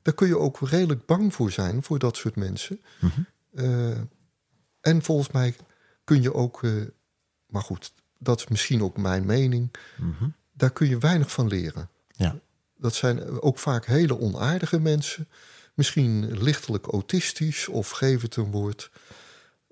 [0.01, 2.81] daar kun je ook redelijk bang voor zijn, voor dat soort mensen.
[2.99, 4.03] Mhm.
[4.81, 5.55] en volgens mij
[6.03, 6.61] kun je ook,
[7.47, 9.71] maar goed, dat is misschien ook mijn mening.
[9.97, 11.89] Mm daar kun je weinig van leren.
[12.07, 12.39] Ja.
[12.77, 15.27] Dat zijn ook vaak hele onaardige mensen.
[15.73, 18.91] Misschien lichtelijk autistisch of geef het een woord.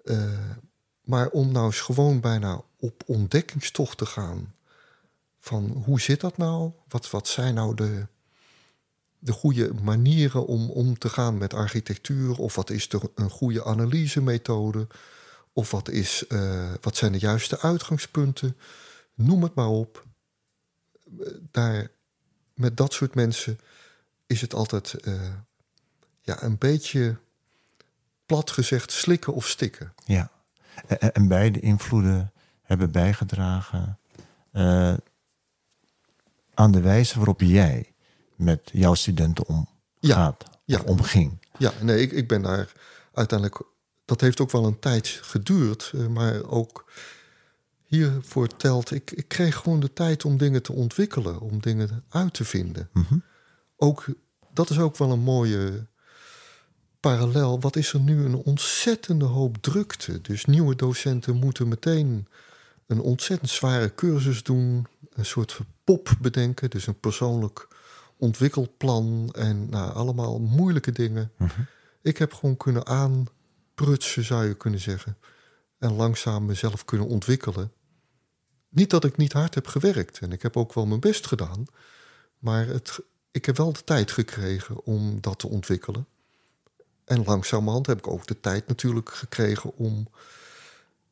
[0.04, 0.40] Uh,
[1.04, 4.54] maar om nou eens gewoon bijna op ontdekkingstocht te gaan.
[5.40, 6.72] Van hoe zit dat nou?
[6.88, 8.08] Wat, wat zijn nou de,
[9.20, 12.38] de goede manieren om om te gaan met architectuur?
[12.38, 14.88] Of wat is er een goede analysemethode?
[15.54, 18.58] Of wat, is, uh, wat zijn de juiste uitgangspunten?
[19.14, 20.05] Noem het maar op
[21.52, 21.92] daar,
[22.54, 23.60] met dat soort mensen
[24.28, 25.34] is het altijd uh,
[26.22, 27.18] ja, een beetje
[28.26, 29.94] plat gezegd slikken of stikken.
[30.06, 30.32] Ja,
[30.88, 34.00] en, en beide invloeden hebben bijgedragen
[34.54, 34.94] uh,
[36.54, 37.94] aan de wijze waarop jij
[38.36, 40.82] met jouw studenten omgaat ja, ja.
[40.82, 41.46] omging.
[41.58, 42.72] Ja, nee, ik, ik ben daar
[43.14, 43.62] uiteindelijk.
[44.06, 46.92] Dat heeft ook wel een tijd geduurd, uh, maar ook
[47.96, 48.92] hiervoor telt.
[48.92, 52.90] Ik, ik kreeg gewoon de tijd om dingen te ontwikkelen, om dingen uit te vinden.
[52.94, 53.18] Mhm.
[53.78, 54.06] Ook,
[54.54, 55.88] dat is ook wel een mooie
[57.00, 57.60] parallel.
[57.60, 60.22] Wat is er nu een ontzettende hoop drukte?
[60.22, 62.28] Dus nieuwe docenten moeten meteen
[62.88, 67.68] een ontzettend zware cursus doen, een soort pop bedenken, dus een persoonlijk
[68.18, 71.32] ontwikkelplan en nou, allemaal moeilijke dingen.
[71.38, 71.62] Mhm.
[72.02, 75.18] Ik heb gewoon kunnen aanprutsen, zou je kunnen zeggen
[75.78, 77.72] en langzaam mezelf kunnen ontwikkelen.
[78.76, 81.66] Niet dat ik niet hard heb gewerkt en ik heb ook wel mijn best gedaan,
[82.40, 83.00] maar het,
[83.32, 86.08] ik heb wel de tijd gekregen om dat te ontwikkelen.
[87.06, 90.08] En langzamerhand heb ik ook de tijd natuurlijk gekregen om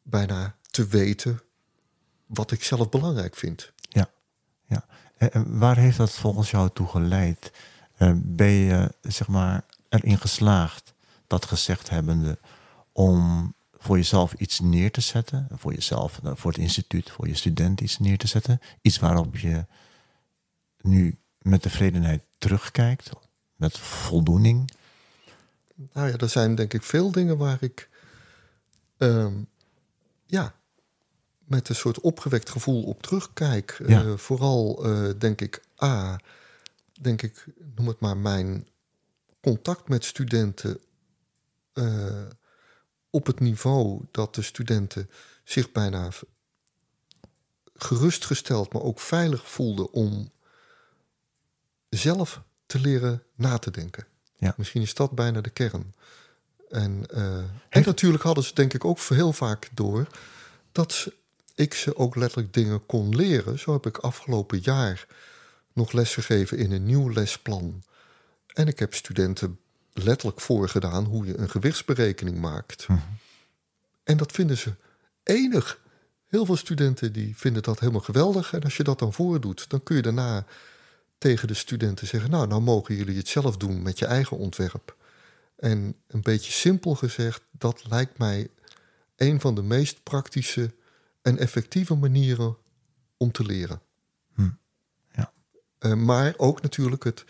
[0.01, 1.41] bijna te weten
[2.25, 3.71] wat ik zelf belangrijk vind.
[3.87, 4.09] Ja,
[4.65, 4.85] ja.
[5.17, 7.51] En waar heeft dat volgens jou toe geleid?
[7.97, 10.93] Uh, ben je zeg maar erin geslaagd,
[11.27, 12.37] dat gezegd hebbende,
[12.91, 15.47] om voor jezelf iets neer te zetten?
[15.51, 18.61] Voor jezelf, voor het instituut, voor je student iets neer te zetten?
[18.81, 19.65] Iets waarop je
[20.81, 23.09] nu met tevredenheid terugkijkt,
[23.55, 24.71] met voldoening?
[25.75, 27.89] Nou ja, er zijn denk ik veel dingen waar ik
[28.97, 29.33] ehm,
[30.25, 30.55] ja,
[31.45, 33.79] met een soort opgewekt gevoel op terugkijk.
[33.81, 36.19] Uh, vooral uh, denk ik, A,
[37.01, 38.67] denk ik, noem het maar, mijn
[39.41, 40.79] contact met studenten
[43.13, 45.09] op het niveau dat de studenten
[45.43, 46.09] zich bijna
[47.75, 50.31] gerustgesteld, maar ook veilig voelden om
[51.89, 54.05] zelf te leren na te denken.
[54.35, 54.53] Ja.
[54.57, 55.93] Misschien is dat bijna de kern.
[56.69, 57.37] En, uh,
[57.69, 60.07] en natuurlijk hadden ze denk ik ook heel vaak door
[60.71, 61.13] dat ze,
[61.55, 63.59] ik ze ook letterlijk dingen kon leren.
[63.59, 65.07] Zo heb ik afgelopen jaar
[65.73, 67.83] nog lesgegeven in een nieuw lesplan.
[68.47, 69.59] En ik heb studenten
[69.93, 72.87] letterlijk voorgedaan hoe je een gewichtsberekening maakt.
[72.87, 72.99] Mhm.
[74.03, 74.73] En dat vinden ze
[75.23, 75.81] enig.
[76.25, 78.53] Heel veel studenten die vinden dat helemaal geweldig.
[78.53, 80.45] En als je dat dan voordoet, dan kun je daarna
[81.17, 84.95] tegen de studenten zeggen: Nou, nou mogen jullie het zelf doen met je eigen ontwerp.
[85.55, 88.49] En een beetje simpel gezegd, dat lijkt mij
[89.15, 90.73] een van de meest praktische
[91.21, 92.57] en effectieve manieren
[93.17, 93.81] om te leren.
[94.33, 94.49] Hm.
[95.11, 95.33] Ja.
[95.79, 97.23] Uh, maar ook natuurlijk het,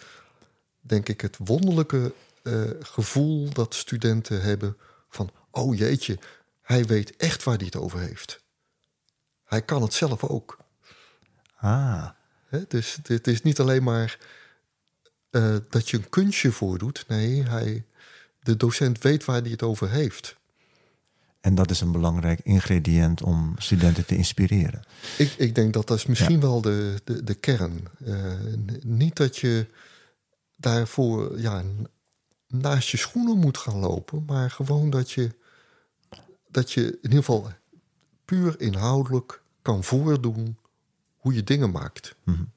[0.79, 4.77] denk ik, het wonderlijke uh, gevoel dat studenten hebben
[5.09, 6.19] van, oh jeetje,
[6.61, 8.43] hij weet echt waar hij het over heeft.
[9.43, 10.57] Hij kan het zelf ook.
[11.55, 12.09] Ah.
[12.67, 14.17] dus het is niet alleen maar
[15.31, 17.05] uh, dat je een kunstje voordoet.
[17.07, 17.85] Nee, hij,
[18.39, 20.35] de docent weet waar hij het over heeft.
[21.41, 24.81] En dat is een belangrijk ingrediënt om studenten te inspireren.
[25.17, 27.87] Ik, ik denk dat dat is misschien wel de, de, de kern.
[28.05, 28.33] Uh,
[28.81, 29.67] niet dat je
[30.55, 31.63] daarvoor ja,
[32.53, 35.35] naast je schoenen moet gaan lopen, maar gewoon dat je,
[36.47, 37.51] dat je in ieder geval
[38.25, 40.57] puur inhoudelijk kan voordoen
[41.17, 42.15] hoe je dingen maakt.
[42.23, 42.51] Mm -hmm.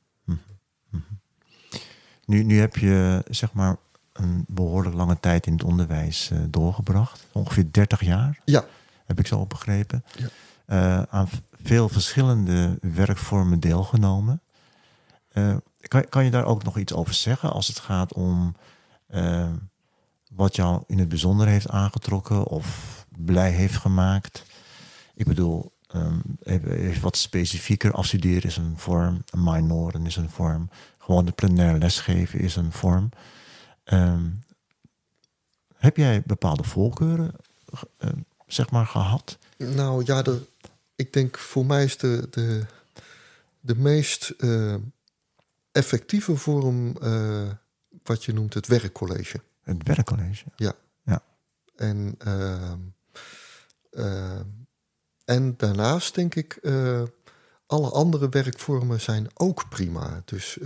[2.27, 3.77] Nu, nu heb je zeg maar
[4.13, 7.27] een behoorlijk lange tijd in het onderwijs uh, doorgebracht.
[7.33, 8.41] Ongeveer 30 jaar.
[8.45, 8.65] Ja.
[9.05, 10.05] Heb ik zo begrepen.
[10.17, 10.29] Ja.
[10.69, 11.29] Uh, aan
[11.63, 14.41] veel verschillende werkvormen deelgenomen.
[15.33, 18.55] Uh, kan, kan je daar ook nog iets over zeggen als het gaat om
[20.37, 24.45] wat jou in het bijzonder heeft aangetrokken of blij heeft gemaakt?
[25.15, 25.73] Ik bedoel,
[26.43, 32.41] even, wat specifieker, afstuderen is een vorm, minoren is een vorm, gewoon de plenair lesgeven
[32.41, 33.09] is een vorm.
[33.85, 34.43] Um,
[35.77, 37.33] heb jij bepaalde voorkeuren
[37.99, 38.11] uh,
[38.47, 39.39] zeg maar gehad?
[39.57, 40.47] Nou ja, de,
[40.95, 42.67] ik denk voor mij is de, de,
[43.61, 44.75] de meest uh,
[45.73, 47.51] effectieve vorm uh,
[48.03, 49.41] wat je noemt het werkcollege.
[49.67, 50.45] Het werkcollege?
[50.57, 50.75] Ja.
[51.03, 51.23] ja.
[51.77, 52.81] En, ehm,
[55.25, 56.61] en daarnaast denk ik,
[57.67, 60.23] alle andere werkvormen zijn ook prima.
[60.25, 60.59] Dus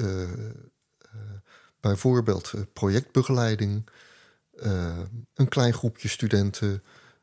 [1.81, 3.85] Bijvoorbeeld eh, projectbegeleiding,
[4.63, 4.99] uh,
[5.35, 6.83] een klein groepje studenten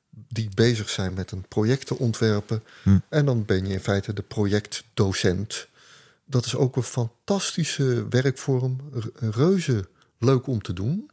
[0.10, 2.64] die bezig zijn met een project te ontwerpen.
[2.84, 2.98] Hm.
[3.10, 5.68] En dan ben je in feite de projectdocent.
[6.26, 8.78] Dat is ook een fantastische werkvorm,
[9.20, 9.88] reuze
[10.18, 11.10] leuk om te doen.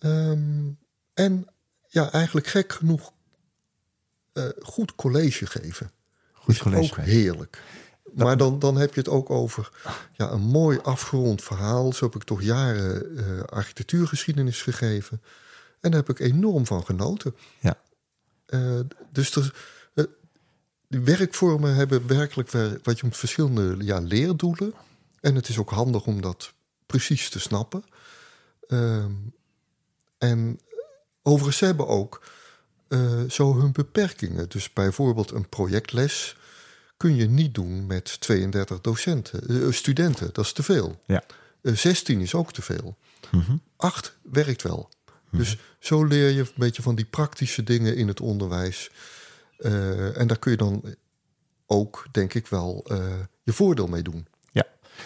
[0.00, 0.78] Um,
[1.14, 1.46] en
[1.86, 3.12] ja, eigenlijk gek genoeg
[4.34, 5.90] uh, goed college geven.
[6.32, 7.62] Goed college ook heerlijk.
[8.14, 9.70] Maar dan, dan heb je het ook over
[10.12, 11.92] ja, een mooi afgerond verhaal.
[11.92, 15.22] Zo heb ik toch jaren uh, architectuurgeschiedenis gegeven.
[15.80, 17.36] En daar heb ik enorm van genoten.
[17.58, 17.78] Ja.
[18.46, 18.80] Uh,
[19.12, 19.54] dus er,
[19.94, 20.04] uh,
[20.88, 22.50] die werkvormen hebben werkelijk
[22.82, 24.74] wat je moet verschillende ja, leerdoelen.
[25.20, 26.52] En het is ook handig om dat
[26.86, 27.84] precies te snappen.
[28.66, 29.12] Ehm,
[30.20, 30.60] en
[31.22, 32.22] overigens hebben ook
[33.28, 34.48] zo hun beperkingen.
[34.48, 36.36] Dus bijvoorbeeld een projectles
[37.00, 40.30] kun je niet doen met 32 docenten, uh, studenten.
[40.32, 41.00] Dat is te veel.
[41.06, 41.24] Ja.
[41.62, 42.96] Uh, eh, 16 is ook te veel.
[43.30, 43.60] Mm -hmm.
[43.76, 44.88] 8 werkt wel.
[45.30, 45.36] Mhm.
[45.36, 48.90] Dus zo leer je een beetje van die praktische dingen in het onderwijs.
[50.14, 50.94] En daar kun je dan
[51.66, 52.84] ook, denk ik wel,
[53.42, 54.26] je voordeel mee doen.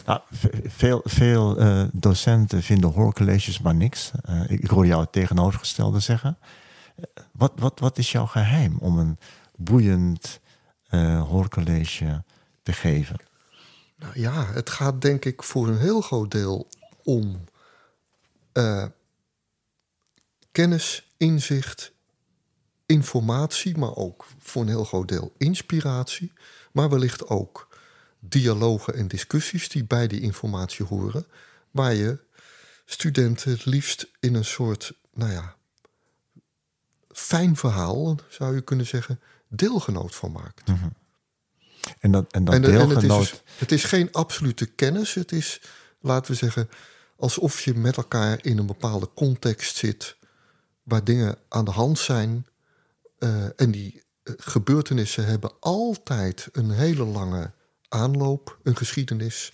[0.07, 0.21] Nou,
[0.65, 1.57] veel, veel
[1.93, 4.11] docenten vinden hoorcolleges maar niks.
[4.49, 6.39] Ik, ik, hoor jou het tegenovergestelde zeggen.
[7.33, 9.19] wat, wat, wat is jouw geheim om een
[9.57, 10.41] boeiend
[11.29, 12.25] hoorcollege
[12.63, 13.17] te geven?
[13.97, 16.69] Nou ja, het gaat denk ik voor een heel groot deel
[17.03, 17.45] om
[20.53, 21.93] kennis, inzicht
[22.87, 26.33] informatie, maar ook voor een heel groot deel inspiratie.
[26.73, 27.69] Maar wellicht ook
[28.29, 31.27] dialogen en discussies die bij die informatie horen.
[31.71, 32.19] Waar je
[32.85, 35.57] studenten het liefst in een soort, nou ja,
[37.11, 40.69] fijn verhaal, zou je kunnen zeggen, deelgenoot van maakt.
[40.69, 40.89] Mhm.
[42.01, 43.03] En dat, en dat En, en deelgenoot...
[43.03, 45.15] het, is, dus- het is geen absolute kennis.
[45.15, 45.61] Het is,
[46.01, 46.69] laten we zeggen,
[47.17, 50.17] alsof je met elkaar in een bepaalde context zit.
[50.83, 52.47] Waar dingen aan de hand zijn.
[53.19, 57.53] eh, en die eh, gebeurtenissen hebben altijd een hele lange
[57.95, 59.53] aanloop, een geschiedenis.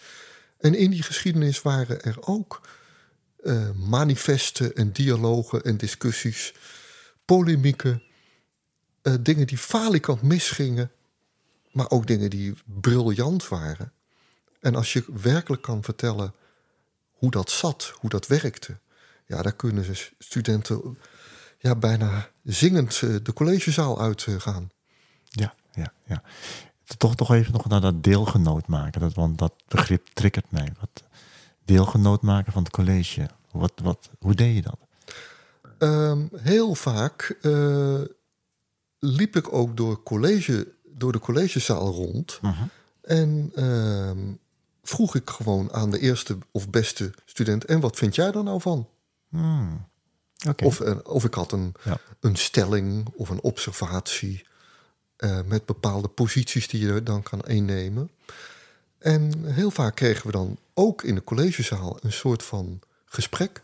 [0.59, 2.61] En in die geschiedenis waren er ook
[3.43, 6.55] eh, manifesten en dialogen en discussies,
[7.25, 8.03] polemieken,
[9.03, 10.91] eh, dingen die falikant misgingen,
[11.73, 13.93] maar ook dingen die briljant waren.
[14.61, 16.35] En als je werkelijk kan vertellen
[17.11, 18.79] hoe dat zat, hoe dat werkte,
[19.27, 20.99] ja, daar kunnen ze studenten
[21.59, 24.71] ja, bijna zingend eh, de collegezaal uitgaan.
[25.25, 26.23] Ja, ja, ja.
[26.97, 29.01] Toch, toch even nog naar dat deelgenoot maken.
[29.01, 30.73] Dat, want dat begrip triggert mij.
[30.81, 31.03] Wat,
[31.65, 33.29] deelgenoot maken van het college.
[33.51, 34.79] Wat, wat, hoe deed je dat?
[35.79, 38.01] Ehm, heel vaak eh,
[38.99, 42.41] liep ik ook door, college, door de collegezaal rond.
[43.03, 44.33] En ehm,
[44.83, 48.61] vroeg ik gewoon aan de eerste of beste student: En wat vind jij er nou
[48.61, 48.89] van?
[49.29, 49.89] Hmm.
[50.65, 51.99] Of, eh, of ik had een, Ja.
[52.21, 54.47] een stelling of een observatie
[55.21, 58.11] eh, met bepaalde posities die je dan kan innemen.
[58.99, 63.63] En heel vaak kregen we dan ook in de collegezaal een soort van gesprek.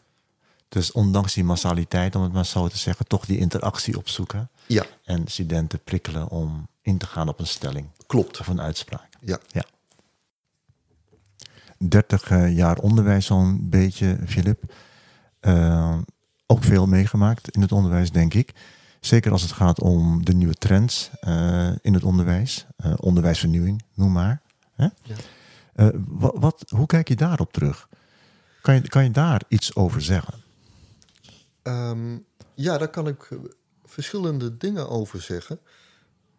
[0.69, 4.51] Dus ondanks die massaliteit, om het maar zo te zeggen, toch die interactie opzoeken.
[4.67, 8.41] Ja, En studenten prikkelen om in te gaan op een stelling klopt.
[8.41, 9.09] of een uitspraak.
[9.21, 9.39] Ja.
[9.47, 9.65] Ja.
[11.79, 14.73] 30 eh, jaar onderwijs zo'n beetje, Filip.
[15.41, 15.99] Eh,
[16.47, 18.53] ook veel meegemaakt in het onderwijs, denk ik.
[19.07, 22.67] Zeker als het gaat om de nieuwe trends eh, in het onderwijs.
[22.77, 24.43] Eh, onderwijsvernieuwing, noem maar.
[24.75, 24.89] Hè?
[25.03, 25.15] Ja.
[25.75, 27.89] Eh, wat, wat, hoe kijk je daarop terug?
[28.61, 30.35] Kan je, kan je daar iets over zeggen?
[31.63, 32.19] Ehm,
[32.55, 33.29] ja, daar kan ik
[33.85, 35.59] verschillende dingen over zeggen.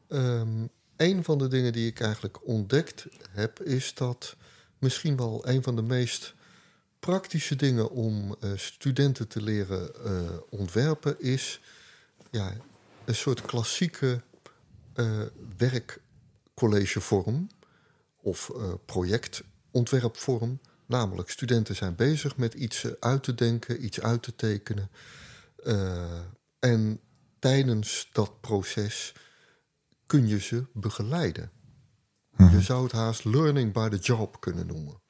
[0.08, 0.66] Ehm
[0.96, 4.36] een van de dingen die ik eigenlijk ontdekt heb, is dat
[4.78, 6.34] misschien wel een van de meest
[7.00, 9.92] praktische dingen om studenten te leren
[10.50, 11.62] ontwerpen is
[12.38, 12.54] ja,
[13.06, 14.22] een soort klassieke
[14.94, 15.22] eh,
[15.58, 17.50] werkcollegevorm
[18.22, 20.60] of eh, projectontwerpvorm.
[20.86, 24.90] Namelijk, studenten zijn bezig met iets eh, uit te denken, iets uit te tekenen.
[26.60, 27.00] En
[27.40, 29.14] tijdens dat proces
[30.06, 31.52] kun je ze begeleiden.
[32.38, 35.02] Je zou het haast learning by the job kunnen noemen.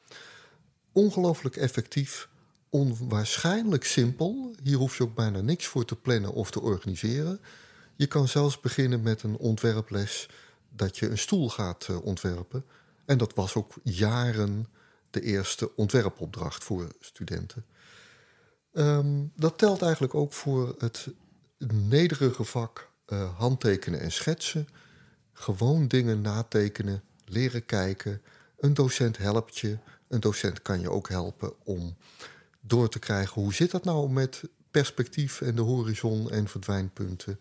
[0.91, 2.29] Ongelooflijk effectief,
[2.69, 4.55] onwaarschijnlijk simpel.
[4.63, 7.39] Hier hoef je ook bijna niks voor te plannen of te organiseren.
[7.95, 10.29] Je kan zelfs beginnen met een ontwerples
[10.69, 12.65] dat je een stoel gaat eh, ontwerpen.
[13.05, 14.67] En dat was ook jaren
[15.09, 17.65] de eerste ontwerpopdracht voor studenten.
[18.73, 21.07] Ehm, dat telt eigenlijk ook voor het
[21.73, 24.67] nederige vak eh, handtekenen en schetsen.
[25.33, 28.21] Gewoon dingen natekenen, leren kijken.
[28.57, 29.77] Een docent helpt je.
[30.07, 31.95] Een docent kan je ook helpen om
[32.61, 37.39] door te krijgen hoe zit dat nou met perspectief en de horizon en verdwijnpunten.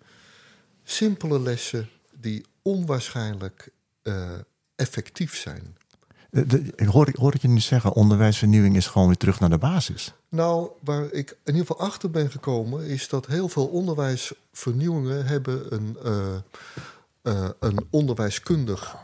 [0.84, 1.88] Simpele lessen
[2.20, 3.68] die onwaarschijnlijk
[4.02, 4.32] eh,
[4.76, 5.76] effectief zijn.
[6.30, 9.50] De- de- ik hoor, ik hoor je nu zeggen, onderwijsvernieuwing is gewoon weer terug naar
[9.50, 10.12] de basis.
[10.28, 15.74] Nou, waar ik in ieder geval achter ben gekomen, is dat heel veel onderwijsvernieuwingen hebben
[15.74, 16.34] een, eh,
[17.22, 18.96] eh, een onderwijskundig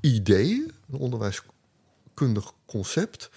[0.00, 3.30] idee, een onderwijskundig concept.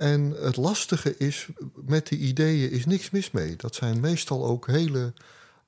[0.00, 3.56] En het lastige is, met die ideeën is niks mis mee.
[3.56, 5.12] Dat zijn meestal ook hele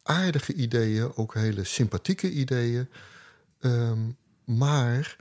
[0.02, 2.88] aardige ideeën, ook hele sympathieke ideeën.
[3.60, 3.98] Ehm,
[4.44, 5.16] maar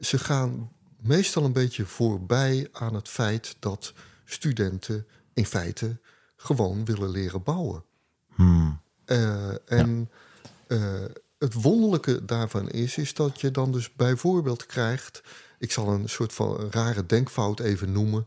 [0.00, 3.92] ze gaan meestal een beetje voorbij aan het feit dat
[4.24, 5.98] studenten in feite
[6.36, 7.84] gewoon willen leren bouwen.
[8.34, 8.80] Hmm.
[9.04, 10.10] Eh, en
[10.66, 11.04] eh,
[11.38, 15.22] het wonderlijke daarvan is, is dat je dan dus bijvoorbeeld krijgt.
[15.58, 18.26] Ik zal een soort van rare denkfout even noemen.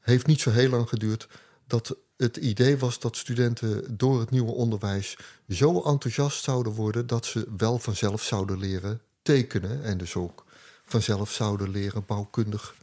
[0.00, 1.28] Heeft niet zo heel lang geduurd.
[1.66, 5.16] Dat het idee was dat studenten door het nieuwe onderwijs
[5.48, 9.82] zo enthousiast zouden worden dat ze wel vanzelf zouden leren tekenen.
[9.84, 10.44] En dus ook
[10.84, 12.74] vanzelf zouden leren bouwkundig,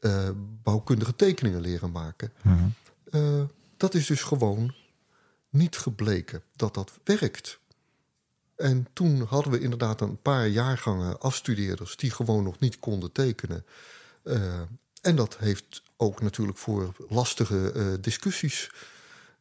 [0.00, 0.28] eh,
[0.62, 2.32] bouwkundige tekeningen leren maken.
[2.42, 2.68] Mhm.
[3.10, 3.42] Eh,
[3.76, 4.74] dat is dus gewoon
[5.50, 7.58] niet gebleken dat dat werkt.
[8.58, 13.64] En toen hadden we inderdaad een paar jaargangen afstudeerders die gewoon nog niet konden tekenen.
[14.22, 14.60] Eh,
[15.02, 18.70] en dat heeft ook natuurlijk voor lastige eh, discussies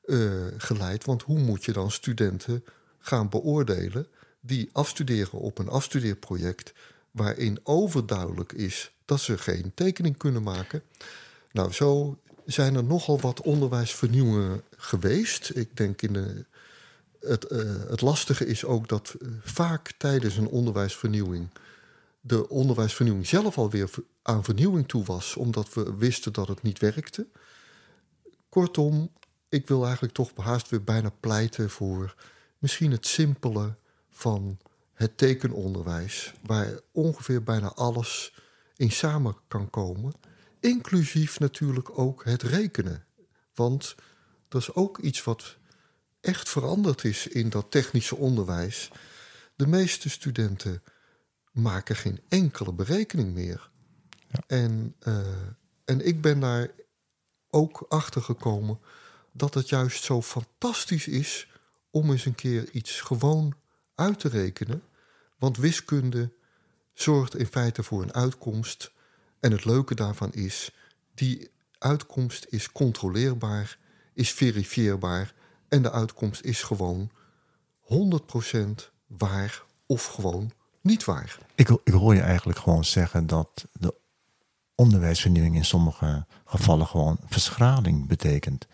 [0.05, 1.05] eh, geleid.
[1.05, 2.63] Want hoe moet je dan studenten
[2.99, 4.07] gaan beoordelen
[4.39, 6.73] die afstuderen op een afstudeerproject
[7.11, 10.81] waarin overduidelijk is dat ze geen tekening kunnen maken.
[11.51, 15.51] Nou, zo zijn er nogal wat onderwijsvernieuwingen geweest.
[15.55, 16.45] Ik denk in de,
[17.19, 21.49] het, uh, het lastige is ook dat uh, vaak tijdens een onderwijsvernieuwing
[22.27, 23.89] de onderwijsvernieuwing zelf alweer
[24.21, 27.27] aan vernieuwing toe was, omdat we wisten dat het niet werkte.
[28.49, 29.11] Kortom,
[29.49, 32.15] ik wil eigenlijk toch haast weer bijna pleiten voor
[32.57, 33.75] misschien het simpele
[34.09, 34.57] van
[34.93, 38.33] het tekenonderwijs, waar ongeveer bijna alles
[38.75, 40.13] in samen kan komen,
[40.59, 43.05] inclusief natuurlijk ook het rekenen.
[43.53, 43.95] Want
[44.47, 45.57] dat is ook iets wat
[46.21, 48.91] echt veranderd is in dat technische onderwijs.
[49.55, 50.83] De meeste studenten
[51.51, 53.69] maken geen enkele berekening meer.
[54.27, 54.39] Ja.
[54.47, 55.27] En, uh,
[55.85, 56.69] en ik ben daar
[57.49, 58.79] ook achter gekomen
[59.31, 61.47] dat het juist zo fantastisch is
[61.91, 63.55] om eens een keer iets gewoon
[63.95, 64.83] uit te rekenen.
[65.37, 66.31] Want wiskunde
[66.93, 68.91] zorgt in feite voor een uitkomst.
[69.39, 70.71] En het leuke daarvan is,
[71.13, 73.77] die uitkomst is controleerbaar,
[74.13, 75.33] is verifieerbaar
[75.69, 77.09] en de uitkomst is gewoon
[77.81, 80.51] 100% waar of gewoon
[80.81, 81.37] niet waar.
[81.55, 83.93] Ik, ik hoor je eigenlijk gewoon zeggen dat de
[84.75, 88.67] onderwijsvernieuwing in sommige gevallen gewoon verschraling betekent.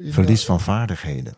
[0.00, 1.34] Verlies van vaardigheden.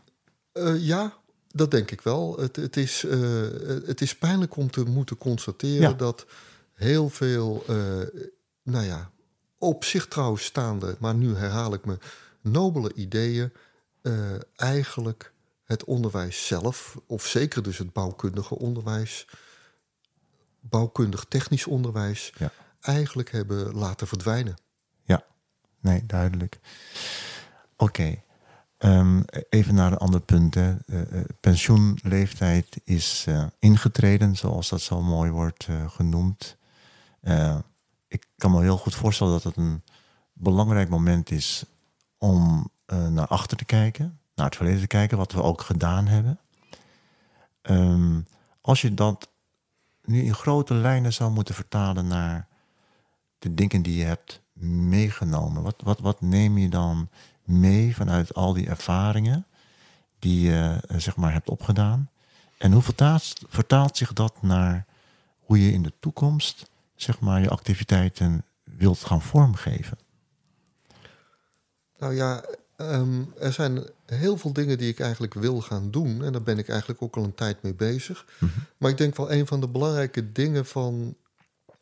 [0.52, 1.14] Uh, ja,
[1.48, 2.38] dat denk ik wel.
[2.38, 3.46] Het, het, is, uh,
[3.86, 6.26] het is pijnlijk om te moeten constateren dat
[6.74, 7.76] heel veel, uh,
[8.62, 9.10] nou ja,
[9.58, 11.98] op zich trouwens staande, maar nu herhaal ik me,
[12.40, 13.52] nobele ideeën
[14.56, 15.32] eigenlijk
[15.64, 19.26] het onderwijs zelf, of zeker dus het bouwkundige onderwijs,
[20.60, 22.52] bouwkundig technisch onderwijs, ja.
[22.80, 24.56] eigenlijk hebben laten verdwijnen.
[25.02, 25.24] Ja,
[25.80, 26.58] nee, duidelijk.
[27.76, 28.22] Oké.
[28.78, 30.54] Um, even naar een ander punt.
[30.54, 30.74] Hè.
[30.86, 36.56] Uh, pensioenleeftijd is uh, ingetreden, zoals dat zo mooi wordt uh, genoemd.
[38.08, 39.82] ik kan me heel goed voorstellen dat het een
[40.32, 41.64] belangrijk moment is
[42.18, 46.38] om naar achter te kijken, naar het verleden te kijken, wat we ook gedaan hebben.
[47.62, 48.26] Um,
[48.60, 49.28] als je dat
[50.04, 52.48] nu in grote lijnen zou moeten vertalen naar
[53.38, 57.08] de dingen die je hebt meegenomen, wat, wat, wat neem je dan
[57.44, 59.46] mee vanuit al die ervaringen
[60.18, 62.10] die je eh, zeg maar hebt opgedaan?
[62.58, 64.86] En hoe vertaalt, vertaalt zich dat naar
[65.38, 69.98] hoe je in de toekomst zeg maar, je activiteiten wilt gaan vormgeven?
[71.98, 72.44] Nou ja,
[72.80, 76.24] um, er zijn heel veel dingen die ik eigenlijk wil gaan doen.
[76.24, 78.26] En daar ben ik eigenlijk ook al een tijd mee bezig.
[78.38, 78.62] Mm -hmm.
[78.76, 81.16] Maar ik denk wel een van de belangrijke dingen van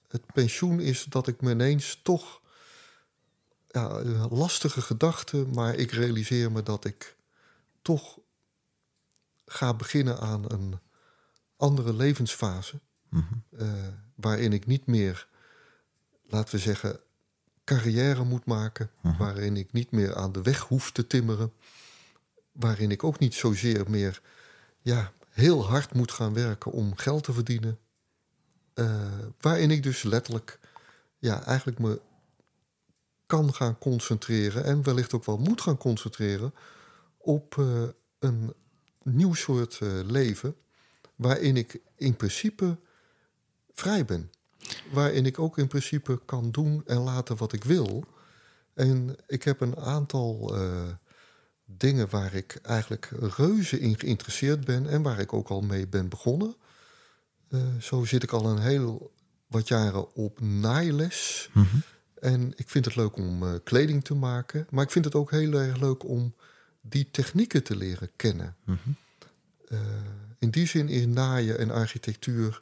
[0.08, 2.40] het pensioen is dat ik me ineens toch
[3.66, 7.16] ja, lastige gedachten, maar ik realiseer me dat ik
[7.82, 8.18] toch
[9.46, 10.78] ga beginnen aan een
[11.56, 12.80] andere levensfase.
[13.08, 13.62] Mm -hmm.
[13.62, 13.72] uh,
[14.14, 15.28] waarin ik niet meer,
[16.26, 17.00] laten we zeggen,
[17.68, 18.90] carrière moet maken.
[19.00, 19.16] -hmm.
[19.16, 21.52] Waarin ik niet meer aan de weg hoef te timmeren.
[22.52, 24.20] Waarin ik ook niet zozeer meer
[24.82, 27.78] ja, heel hard moet gaan werken om geld te verdienen.
[28.74, 29.02] Uh,
[29.40, 30.58] waarin ik dus letterlijk
[31.18, 32.00] ja, eigenlijk me
[33.26, 36.54] kan gaan concentreren en wellicht ook wel moet gaan concentreren
[37.18, 37.82] op uh,
[38.18, 38.54] een
[39.02, 40.56] nieuw soort uh, leven
[41.16, 42.78] waarin ik in principe
[43.72, 44.30] vrij ben.
[44.92, 48.04] Waarin ik ook in principe kan doen en laten wat ik wil.
[48.74, 50.82] En ik heb een aantal uh,
[51.64, 56.08] dingen waar ik eigenlijk reuze in geïnteresseerd ben en waar ik ook al mee ben
[56.08, 56.54] begonnen.
[57.80, 59.12] zo zit ik al een heel
[59.46, 61.50] wat jaren op naailes.
[61.52, 61.82] Mm -hmm.
[62.20, 64.66] En ik vind het leuk om uh, kleding te maken.
[64.70, 66.34] Maar ik vind het ook heel erg leuk om
[66.80, 68.56] die technieken te leren kennen.
[68.64, 68.96] Mm -hmm.
[69.68, 69.78] uh,
[70.38, 72.60] in die zin is naaien en architectuur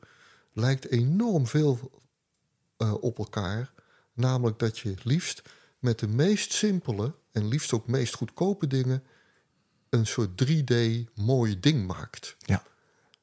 [0.53, 1.91] lijkt enorm veel
[2.79, 3.73] uh, op elkaar.
[4.13, 5.43] Namelijk dat je liefst
[5.79, 9.03] met de meest simpele en liefst ook meest goedkope dingen
[9.89, 10.75] een soort 3D
[11.15, 12.37] mooi ding maakt.
[12.39, 12.63] Ja.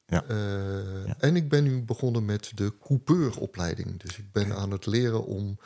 [0.06, 0.24] Ja.
[0.28, 1.16] ja.
[1.18, 4.00] En ik ben nu begonnen met de coupeuropleiding.
[4.00, 5.58] Dus ik ben aan het leren om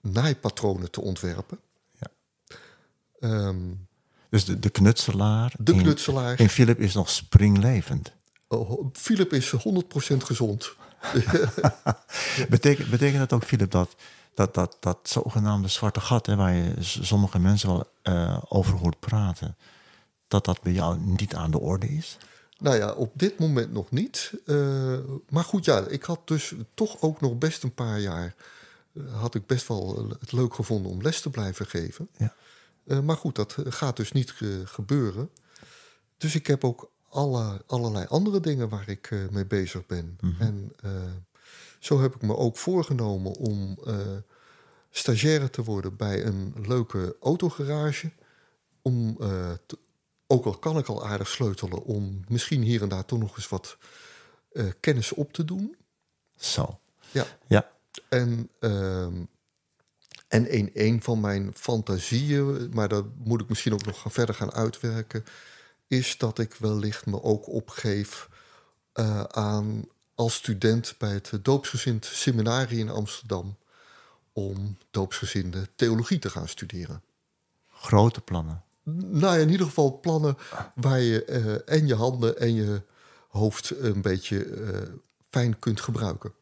[0.00, 1.58] naaipatronen te ontwerpen.
[1.92, 2.08] Ja.
[3.20, 3.86] Um,
[4.28, 5.54] dus de, de knutselaar.
[5.58, 6.38] De knutselaar.
[6.38, 8.12] En Philip is nog springlevend.
[8.48, 9.56] Oh, Philip is 100%
[10.16, 10.74] gezond.
[12.48, 13.96] betekent, betekent dat ook, Philip, dat
[14.34, 19.00] dat, dat, dat zogenaamde zwarte gat, hè, waar je sommige mensen wel uh, over hoort
[19.00, 19.56] praten,
[20.28, 22.18] dat dat bij jou niet aan de orde is?
[22.58, 24.32] Nou ja, op dit moment nog niet.
[24.46, 24.98] Uh,
[25.28, 28.34] maar goed, ja, ik had dus toch ook nog best een paar jaar
[29.10, 32.08] had ik best wel het leuk gevonden om les te blijven geven.
[32.16, 32.34] Ja.
[33.00, 35.30] Maar goed, dat gaat dus niet ge gebeuren.
[36.16, 40.18] Dus ik heb ook alle, allerlei andere dingen waar ik eh, mee bezig ben.
[40.38, 40.90] En eh,
[41.78, 43.96] zo heb ik me ook voorgenomen om uh,
[44.90, 48.10] stagiaire te worden bij een leuke autogarage.
[48.82, 49.16] Om,
[49.66, 49.78] te,
[50.26, 53.48] ook al kan ik al aardig sleutelen, om misschien hier en daar toch nog eens
[53.48, 53.76] wat
[54.80, 55.76] kennis op te doen.
[56.36, 56.78] Zo.
[57.10, 57.26] Ja.
[57.46, 57.70] ja.
[58.08, 59.24] En, ehm,
[60.28, 64.34] en in een van mijn fantasieën, maar dat moet ik misschien ook nog gaan verder
[64.34, 65.24] gaan uitwerken,
[65.86, 68.28] is dat ik wellicht me ook opgeef
[68.94, 73.56] uh, aan als student bij het doopsgezind seminarie in Amsterdam
[74.32, 77.02] om doopsgezinde theologie te gaan studeren.
[77.68, 78.62] Grote plannen?
[78.82, 80.36] Nou ja, in ieder geval plannen
[80.74, 81.26] waar je
[81.66, 82.82] uh, en je handen en je
[83.28, 84.78] hoofd een beetje uh,
[85.30, 86.32] fijn kunt gebruiken.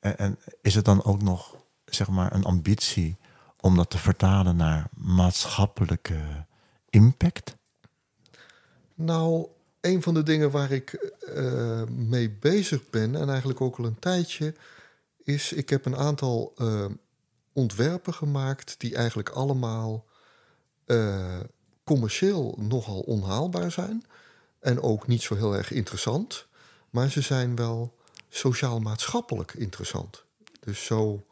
[0.00, 3.16] En, en, is het dan ook nog zeg maar een ambitie
[3.60, 6.46] om dat te vertalen naar maatschappelijke
[6.90, 7.56] impact?
[9.00, 9.46] Nou,
[9.80, 13.98] een van de dingen waar ik uh, mee bezig ben, en eigenlijk ook al een
[13.98, 14.54] tijdje,
[15.24, 16.84] is ik heb een aantal uh,
[17.52, 20.04] ontwerpen gemaakt die eigenlijk allemaal
[20.86, 21.40] uh,
[21.84, 24.04] commercieel nogal onhaalbaar zijn.
[24.60, 26.46] En ook niet zo heel erg interessant.
[26.90, 27.94] Maar ze zijn wel
[28.28, 30.24] sociaal-maatschappelijk interessant.
[30.60, 31.26] Dus zo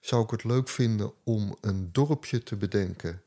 [0.00, 3.22] zou ik het leuk vinden om een dorpje te bedenken.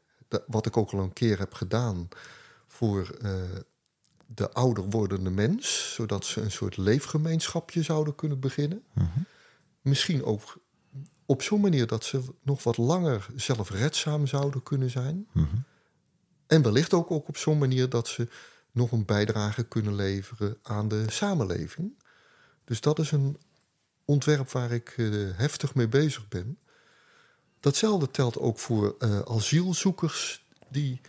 [0.47, 2.09] Wat ik ook al een keer heb gedaan
[2.67, 3.17] voor
[4.35, 8.83] de ouder wordende mens, zodat ze een soort leefgemeenschapje zouden kunnen beginnen.
[9.81, 10.57] Misschien ook
[11.25, 15.27] op zo'n manier dat ze nog wat langer zelfredzaam zouden kunnen zijn.
[16.47, 18.27] En wellicht ook, ook op zo'n manier dat ze
[18.71, 22.03] nog een bijdrage kunnen leveren aan de samenleving.
[22.65, 23.37] Dus dat is een
[24.05, 26.57] ontwerp waar ik uh, heftig mee bezig ben.
[27.59, 31.01] Datzelfde telt ook voor uh, asielzoekers, die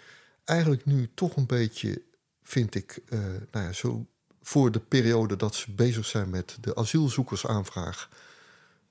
[0.44, 2.02] eigenlijk nu toch een beetje
[2.44, 3.20] vind ik, uh,
[3.50, 4.06] nou ja, zo
[4.42, 8.08] voor de periode dat ze bezig zijn met de asielzoekersaanvraag,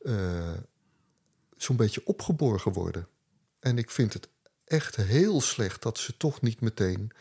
[0.01, 0.53] uh,
[1.57, 3.07] zo'n beetje opgeborgen worden.
[3.59, 4.29] En ik vind het
[4.65, 7.11] echt heel slecht dat ze toch niet meteen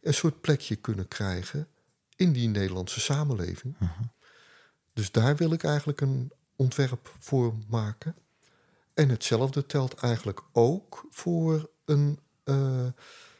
[0.00, 1.68] een soort plekje kunnen krijgen
[2.16, 3.74] in die Nederlandse samenleving.
[3.74, 4.06] Uh -huh.
[4.92, 8.16] Dus daar wil ik eigenlijk een ontwerp voor maken.
[8.94, 12.86] En hetzelfde telt eigenlijk ook voor een, uh,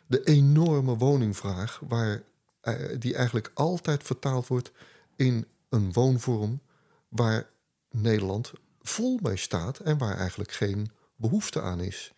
[0.07, 2.23] de enorme woningvraag, waar
[2.99, 4.73] die eigenlijk altijd vertaald wordt
[5.17, 6.61] in een woonvorm
[7.09, 7.51] waar
[7.91, 8.53] Nederland
[8.83, 12.13] vol mee staat en waar eigenlijk geen behoefte aan is.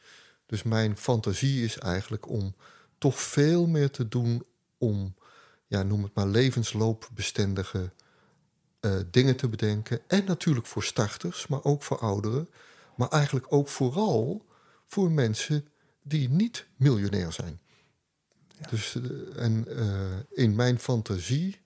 [0.47, 2.55] Dus mijn fantasie is eigenlijk om
[2.99, 4.45] toch veel meer te doen
[4.79, 5.15] om,
[5.67, 7.93] ja, noem het maar, levensloopbestendige
[8.81, 10.01] uh, dingen te bedenken.
[10.07, 12.49] En natuurlijk voor starters, maar ook voor ouderen.
[12.97, 14.47] Maar eigenlijk ook vooral
[14.87, 15.69] voor mensen
[16.03, 17.61] die niet miljonair zijn.
[18.71, 18.99] Dus,
[19.37, 21.61] en uh, in mijn fantasie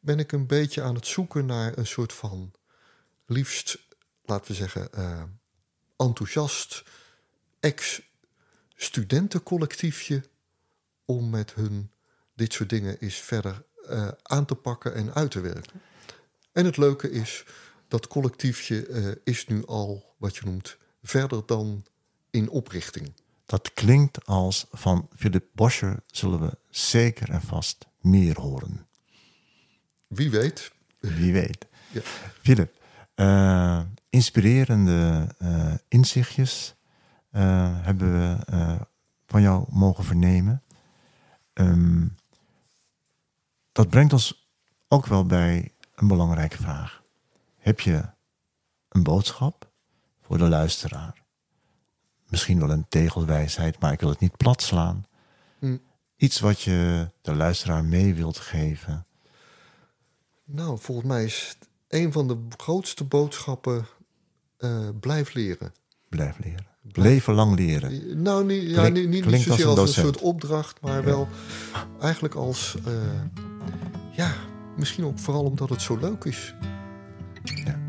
[0.00, 2.52] ben ik een beetje aan het zoeken naar een soort van
[3.26, 3.78] liefst,
[4.24, 5.22] laten we zeggen, uh,
[5.96, 6.84] enthousiast
[7.60, 10.22] ex-studentencollectiefje
[11.04, 11.90] om met hun
[12.34, 13.66] dit soort dingen eens verder
[14.22, 15.80] aan te pakken en uit te werken.
[16.52, 17.44] En het leuke is,
[17.88, 21.84] dat collectiefje is nu al, wat je noemt, verder dan
[22.30, 23.12] in oprichting.
[23.48, 28.86] Dat klinkt als van Philip Boscher zullen we zeker en vast meer horen.
[30.06, 30.72] Wie weet.
[30.98, 31.66] Wie weet.
[31.92, 32.00] Ja.
[32.42, 32.74] Philip,
[33.16, 33.80] uh,
[34.10, 36.74] inspirerende uh, inzichtjes
[37.32, 37.40] uh,
[37.84, 38.86] hebben we
[39.26, 40.62] van jou mogen vernemen.
[41.54, 42.16] Um,
[43.72, 44.48] dat brengt ons
[44.88, 47.02] ook wel bij een belangrijke vraag.
[47.56, 48.10] Heb je
[48.88, 49.70] een boodschap
[50.22, 51.17] voor de luisteraar?
[52.28, 55.06] Misschien wel een tegelwijsheid, maar ik wil het niet plat slaan.
[55.58, 55.76] Hm.
[56.16, 59.06] Iets wat je de luisteraar mee wilt geven.
[60.44, 61.56] Nou, volgens mij is
[61.88, 63.86] een van de grootste boodschappen:
[64.58, 65.72] uh, blijf leren.
[66.08, 66.66] Blijf leren.
[66.82, 67.08] Blijf...
[67.08, 68.22] Leven lang leren.
[68.22, 71.28] Nou, niet, ja, niet, niet, niet zozeer als een, als een, soort opdracht, maar wel
[72.00, 72.76] eigenlijk als.
[72.88, 72.94] Uh,
[74.12, 74.34] ja,
[74.76, 76.54] misschien ook vooral omdat het zo leuk is.
[77.42, 77.80] Ja.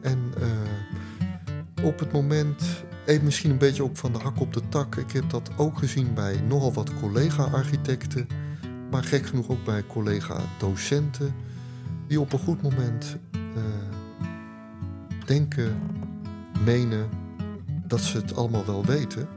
[0.00, 2.62] En uh, op het moment
[3.08, 4.96] Even misschien een beetje ook van de hak op de tak.
[4.96, 8.26] Ik heb dat ook gezien bij nogal wat collega-architecten.
[8.90, 11.34] Maar gek genoeg ook bij collega-docenten.
[12.06, 13.62] Die op een goed moment uh,
[15.26, 15.76] denken,
[16.64, 17.08] menen
[17.86, 19.28] dat ze het allemaal wel weten.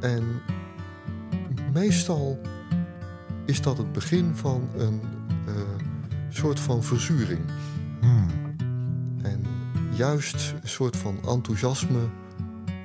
[0.00, 0.24] En
[1.72, 2.40] meestal
[3.46, 5.00] is dat het begin van een
[5.48, 5.54] uh,
[6.28, 7.44] soort van verzuring.
[8.00, 8.26] Hmm.
[9.22, 9.44] En
[9.90, 12.08] juist een soort van enthousiasme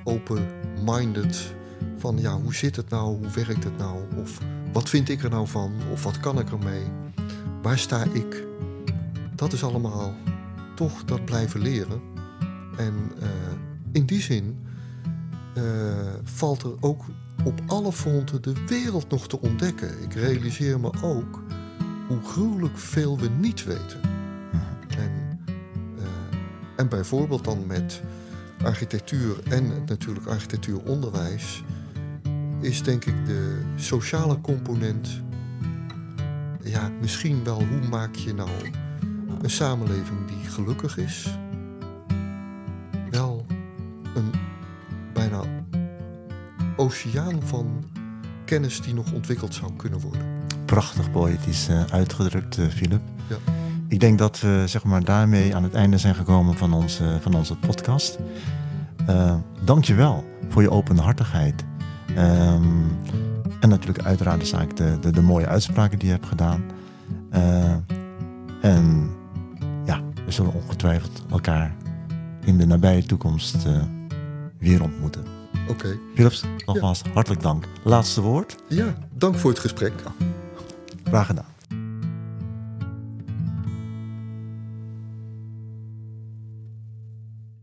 [0.04, 1.54] open-minded.
[1.98, 3.16] Van ja, hoe zit het nou?
[3.16, 3.98] Hoe werkt het nou?
[4.16, 4.38] Of
[4.72, 5.72] wat vind ik er nou van?
[5.92, 6.84] Of wat kan ik ermee?
[7.62, 8.46] waar sta ik?
[9.34, 10.14] Dat is allemaal
[10.74, 12.00] toch dat blijven leren.
[12.76, 13.28] En uh,
[13.92, 14.66] in die zin
[15.58, 15.62] uh,
[16.22, 17.04] valt er ook
[17.44, 20.02] op alle fronten de wereld nog te ontdekken.
[20.02, 21.42] Ik realiseer me ook
[22.08, 24.00] hoe gruwelijk veel we niet weten.
[24.98, 25.38] En,
[25.98, 26.04] uh,
[26.76, 28.02] en bijvoorbeeld dan met
[28.64, 31.62] architectuur en natuurlijk architectuuronderwijs
[32.60, 35.08] is denk ik de sociale component.
[36.62, 38.50] Ja, misschien wel hoe maak je nou
[39.42, 41.38] een samenleving die gelukkig is.
[43.10, 43.46] Wel
[44.14, 44.30] een
[45.12, 45.42] bijna
[46.76, 47.84] oceaan van
[48.44, 50.26] kennis die nog ontwikkeld zou kunnen worden.
[50.64, 53.02] Prachtig poëtisch uh, uitgedrukt, uh, Philip.
[53.26, 53.61] Ja.
[53.92, 57.34] Ik denk dat we zeg maar, daarmee aan het einde zijn gekomen van onze, van
[57.34, 58.18] onze podcast.
[59.10, 59.34] Uh,
[59.64, 61.64] Dank je wel voor je openhartigheid.
[62.10, 62.98] Um,
[63.60, 66.64] en natuurlijk uiteraard de, zaak, de, de, de, mooie uitspraken die je hebt gedaan.
[67.32, 67.74] Uh,
[68.60, 69.10] en
[69.84, 71.74] ja, we zullen ongetwijfeld elkaar
[72.44, 73.82] in de nabije toekomst uh,
[74.58, 75.24] weer ontmoeten.
[75.62, 75.70] Oké.
[75.70, 75.98] Okay.
[76.14, 77.10] Philips, nogmaals ja.
[77.12, 77.66] hartelijk dank.
[77.82, 78.56] Laatste woord?
[78.68, 79.92] Ja, dank voor het gesprek.
[81.04, 81.51] Graag gedaan.